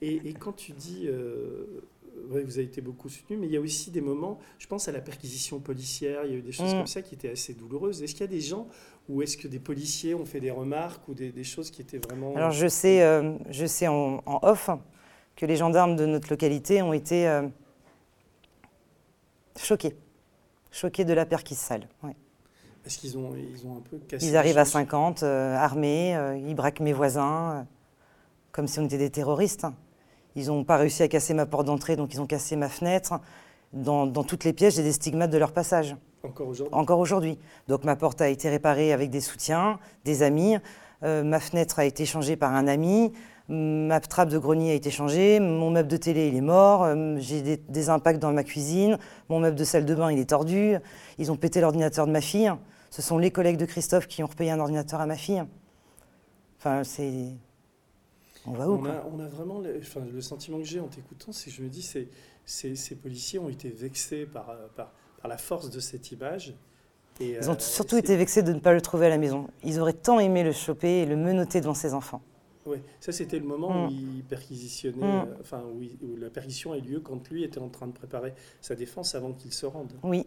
[0.00, 1.82] Et, et quand tu dis, euh,
[2.30, 4.88] ouais, vous avez été beaucoup soutenu, mais il y a aussi des moments, je pense
[4.88, 6.78] à la perquisition policière, il y a eu des choses Mm.
[6.78, 8.02] comme ça qui étaient assez douloureuses.
[8.02, 8.66] Est-ce qu'il y a des gens
[9.08, 11.98] ou est-ce que des policiers ont fait des remarques ou des, des choses qui étaient
[11.98, 12.34] vraiment...
[12.36, 14.70] Alors, je sais, euh, je sais en, en off
[15.36, 17.48] que les gendarmes de notre localité ont été euh,
[19.56, 19.96] choqués.
[20.70, 21.88] Choqués de la perquise sale.
[22.02, 22.14] ouais.
[22.86, 26.16] Est-ce qu'ils ont, ils ont un peu cassé Ils arrivent à choses 50, euh, armés,
[26.16, 27.62] euh, ils braquent mes voisins, euh,
[28.52, 29.66] comme si on était des terroristes.
[30.36, 33.20] Ils n'ont pas réussi à casser ma porte d'entrée, donc ils ont cassé ma fenêtre.
[33.72, 36.74] Dans, dans toutes les pièces, j'ai des stigmates de leur passage, Encore aujourd'hui?
[36.74, 37.38] Encore aujourd'hui.
[37.68, 40.56] Donc ma porte a été réparée avec des soutiens, des amis.
[41.02, 43.12] Euh, ma fenêtre a été changée par un ami.
[43.48, 45.40] Ma trappe de grenier a été changée.
[45.40, 46.84] Mon meuble de télé, il est mort.
[46.84, 48.98] Euh, J'ai des, des impacts dans ma cuisine.
[49.28, 50.76] Mon meuble de salle de bain, il est tordu.
[51.18, 52.52] Ils ont pété l'ordinateur de ma fille.
[52.90, 55.42] Ce sont les collègues de Christophe qui ont repayé un ordinateur à ma fille.
[56.58, 57.12] Enfin, c'est.
[58.46, 60.88] On va où on a, on a vraiment le, enfin, le sentiment que j'ai en
[60.88, 62.08] t'écoutant, c'est que je me dis, c'est,
[62.46, 66.54] c'est- ces policiers ont été vexés par, euh, par, par la force de cette image.
[67.20, 69.48] Et, Ils ont euh, surtout été vexés de ne pas le trouver à la maison.
[69.62, 72.22] Ils auraient tant aimé le choper et le menotter devant ses enfants.
[72.66, 74.16] Ouais, ça c'était le moment où Mm.
[74.16, 75.26] il perquisitionnait, Mm.
[75.28, 77.86] euh, enfin où, il- où la perquisition a eu lieu quand lui était en train
[77.86, 79.92] de préparer sa défense avant qu'il se rende.
[80.02, 80.26] Oui,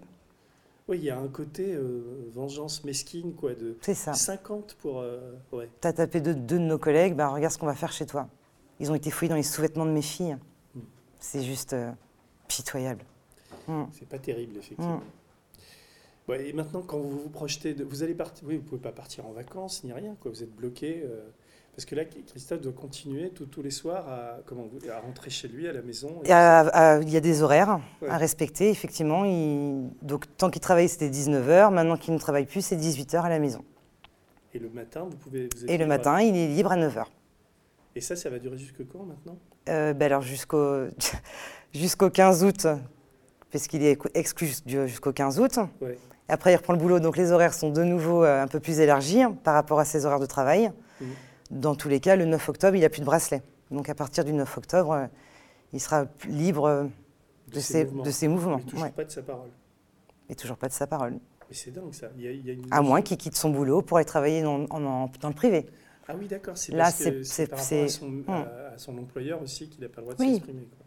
[0.87, 4.13] Oui, il y a un côté euh, vengeance mesquine, quoi, de ça.
[4.13, 4.99] 50 pour.
[4.99, 5.69] euh, ouais.
[5.79, 8.27] T'as tapé deux, deux de nos collègues, bah regarde ce qu'on va faire chez toi.
[8.79, 10.37] Ils ont été fouillés dans les sous-vêtements de mes filles.
[10.75, 10.79] Mm.
[11.19, 11.91] C'est juste euh,
[12.49, 13.05] pitoyable.
[13.67, 13.83] Mm.
[13.93, 14.97] C'est pas terrible, effectivement.
[14.97, 15.01] Mm.
[16.29, 18.91] Ouais, et maintenant, quand vous vous projetez, de, vous allez partir, oui, vous pouvez pas
[18.91, 20.31] partir en vacances ni rien, quoi.
[20.31, 21.05] Vous êtes bloqué.
[21.73, 25.29] Euh, parce que là, Christophe doit continuer tout- tous les soirs à, comment, à rentrer
[25.29, 26.09] chez lui à la maison.
[26.23, 28.09] et- Il y a, à- il y a des horaires Ouais.
[28.09, 29.25] à respecter, effectivement.
[29.25, 31.71] Il- donc, tant qu'il travaillait, c'était 19h.
[31.71, 33.63] Maintenant qu'il ne travaille plus, c'est 18h à la maison.
[34.53, 35.49] Et le matin, vous pouvez.
[35.57, 37.05] vous Et le matin, il est libre à 9h.
[37.95, 39.37] Et ça, ça va durer jusque quand maintenant?
[39.69, 40.85] Euh, ben alors jusqu'au
[41.73, 42.67] jusqu'au 15 août,
[43.51, 45.57] parce qu'il est exclu jusqu'au 15 août.
[45.81, 45.97] Ouais.
[46.27, 48.79] Après, il reprend le boulot, donc les horaires sont de nouveau euh, un peu plus
[48.79, 50.71] élargis hein, par rapport à ses horaires de travail.
[51.01, 51.07] Mhm.
[51.53, 53.41] Dans tous les cas, le 9 octobre, il n'a plus de bracelet.
[53.71, 55.05] Donc à partir du 9 octobre, euh,
[55.71, 56.85] il sera libre euh,
[57.53, 58.03] de, ses, mouvements.
[58.03, 58.57] de ses mouvements.
[58.57, 58.91] Mais toujours ouais.
[58.91, 59.49] pas de sa parole.
[60.29, 61.13] Et toujours pas de sa parole.
[61.49, 62.07] Mais c'est dingue ça.
[62.17, 64.05] Il y a, il y a une À moins qu'il quitte son boulot pour aller
[64.05, 65.67] travailler dans, en- en- dans le privé.
[66.07, 66.57] Ah oui, d'accord.
[66.57, 68.23] C'est Là, c'est- c'est c'est- par rapport à son, Hum.
[68.27, 70.33] à- à son employeur aussi qu'il n'a pas le droit de Oui.
[70.33, 70.63] s'exprimer.
[70.65, 70.85] quoi.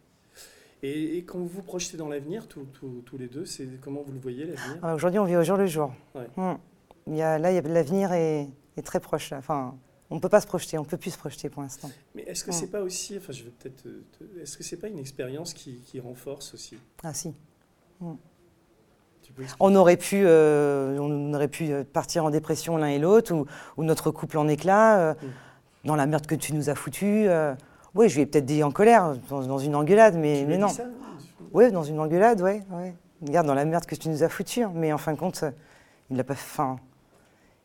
[0.83, 4.03] Et, et quand vous vous projetez dans l'avenir, tous- tous tous les deux, c'est comment
[4.07, 4.79] vous le voyez l'avenir?
[4.83, 5.93] Ah, Aujourd'hui, on vit au jour le jour.
[6.15, 6.27] Ouais.
[6.37, 6.59] Hum.
[7.07, 9.31] Il y a, là, il y a- l'avenir est, est très proche.
[9.31, 9.39] là.
[9.39, 9.75] Enfin,
[10.11, 11.91] on ne peut pas se projeter, on ne peut plus se projeter pour l'instant.
[12.15, 12.57] Mais est-ce que Hum.
[12.57, 15.81] c'est pas aussi, enfin, je vais peut-être, te- est-ce que c'est pas une expérience qui,
[15.87, 16.77] qui renforce aussi?
[17.03, 17.35] Ah si.
[19.23, 19.51] Expliquer?
[19.61, 23.47] On aurait pu, euh, on aurait pu euh, partir en dépression l'un et l'autre, ou,
[23.77, 25.89] ou notre couple en éclat, euh, Mm.
[25.89, 27.29] dans la merde que tu nous as foutue.
[27.29, 27.55] euh.
[27.95, 30.69] oui, je lui ai peut-être dit en colère, dans, dans une engueulade, mais, non.
[31.53, 32.95] Oui, dans une engueulade, ouais, ouais.
[33.27, 34.63] Regarde, dans la merde que tu nous as foutue.
[34.63, 34.73] hein.
[34.75, 35.43] Mais en fin de compte,
[36.11, 36.77] il l'a pas, enfin,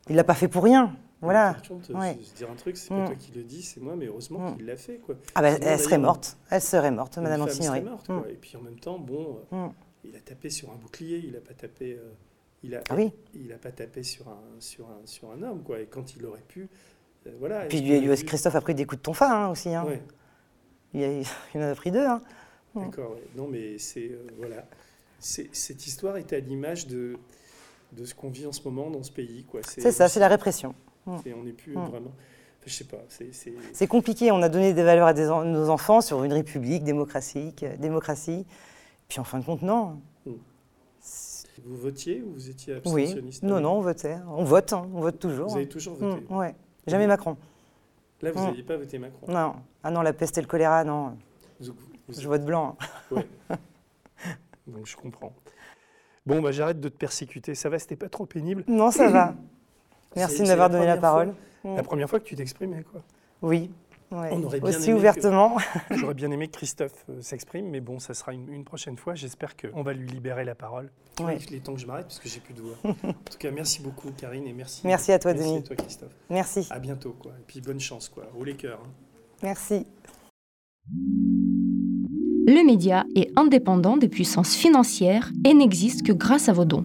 [0.08, 0.94] il l'a pas fait pour rien.
[1.22, 1.54] Voilà.
[1.54, 2.16] Par contre, Ouais.
[2.16, 2.98] te dire un truc, c'est Mm.
[2.98, 4.56] pas toi qui le dis, c'est moi, mais heureusement Mm.
[4.56, 5.14] qu'il l'a fait, quoi.
[5.34, 6.36] Ah bah, Sinon, elle serait morte.
[6.50, 7.78] Elle serait morte, Madame femme Antignori.
[7.78, 8.16] serait morte, quoi.
[8.26, 8.30] Mm.
[8.30, 9.72] Et puis en même temps, bon, euh, Mm.
[10.04, 12.10] il a tapé sur un bouclier, il a pas tapé, euh,
[12.64, 13.12] il a, Ah oui.
[13.34, 15.80] il a pas tapé sur un, sur un, sur un homme, quoi.
[15.80, 16.68] Et quand il aurait pu,
[17.26, 17.66] euh, voilà.
[17.66, 19.68] Puis est-ce lui, qu'il aurait pu- Christophe a pris des coups de tonfa hein, aussi.
[19.72, 19.84] hein.
[19.84, 20.02] Ouais,
[20.94, 21.20] Il, a-
[21.54, 22.04] il en a pris deux.
[22.04, 22.20] hein.
[22.74, 22.80] Mm.
[22.86, 23.12] d'accord.
[23.12, 23.22] ouais.
[23.36, 24.66] Non, mais c'est euh, voilà,
[25.20, 27.16] cette histoire est à l'image de
[27.92, 29.60] de ce qu'on vit en ce moment dans ce pays, quoi.
[29.62, 30.74] C'est ça, c'est la répression.
[31.22, 31.80] C'est- On n'est plus Mm.
[31.86, 32.10] vraiment.
[32.10, 32.98] enfin, je sais pas.
[33.72, 34.30] C'est compliqué.
[34.32, 37.76] On a donné des valeurs à des en- nos enfants sur une république démocratique, euh,
[37.76, 38.46] démocratie.
[39.08, 39.98] Puis en fin de compte, non.
[41.64, 43.02] Vous votiez ou vous étiez Oui.
[43.02, 43.42] abstentionniste?
[43.42, 44.16] Non, non, on votait.
[44.26, 45.48] On vote, hein, on vote toujours.
[45.50, 46.24] Vous avez toujours voté?
[46.28, 46.54] Mm, ouais.
[46.86, 47.36] Jamais Macron.
[48.22, 48.46] Là, vous Mm.
[48.46, 49.26] n'aviez pas voté Macron?
[49.30, 49.54] Non.
[49.82, 51.16] Ah non, la peste et le choléra, non.
[51.60, 51.72] Vous-
[52.08, 52.76] vous- Je vote blanc.
[53.10, 53.26] Ouais.
[54.66, 55.32] Donc je comprends.
[56.24, 57.54] Bon, bah, j'arrête de te persécuter.
[57.54, 58.64] Ça va, c'était pas trop pénible?
[58.66, 59.34] Non, ça va.
[60.16, 61.34] Merci de m'avoir donné la parole.
[61.62, 63.02] fois- La première fois que tu t'exprimais, quoi.
[63.42, 63.70] Oui.
[64.10, 64.28] ouais.
[64.32, 65.56] On aurait bien Aussi aimé que- ouvertement.
[65.90, 69.14] J'aurais bien aimé que Christophe euh, s'exprime, mais bon, ça sera une, une prochaine fois.
[69.14, 70.90] J'espère qu'on va lui libérer la parole.
[71.20, 71.38] Ouais.
[71.48, 72.76] Il est temps que je m'arrête parce que j'ai plus de voix.
[72.84, 74.82] en tout cas, merci beaucoup, Karine, et merci.
[74.84, 75.58] Merci à toi, merci Denis.
[75.58, 76.12] à toi, Christophe.
[76.30, 76.66] Merci.
[76.70, 77.32] À bientôt, quoi.
[77.38, 78.24] Et puis bonne chance, quoi.
[78.34, 78.80] Roule les cœurs.
[78.84, 78.90] hein.
[79.42, 79.86] Merci.
[82.46, 86.84] Le média est indépendant des puissances financières et n'existe que grâce à vos dons.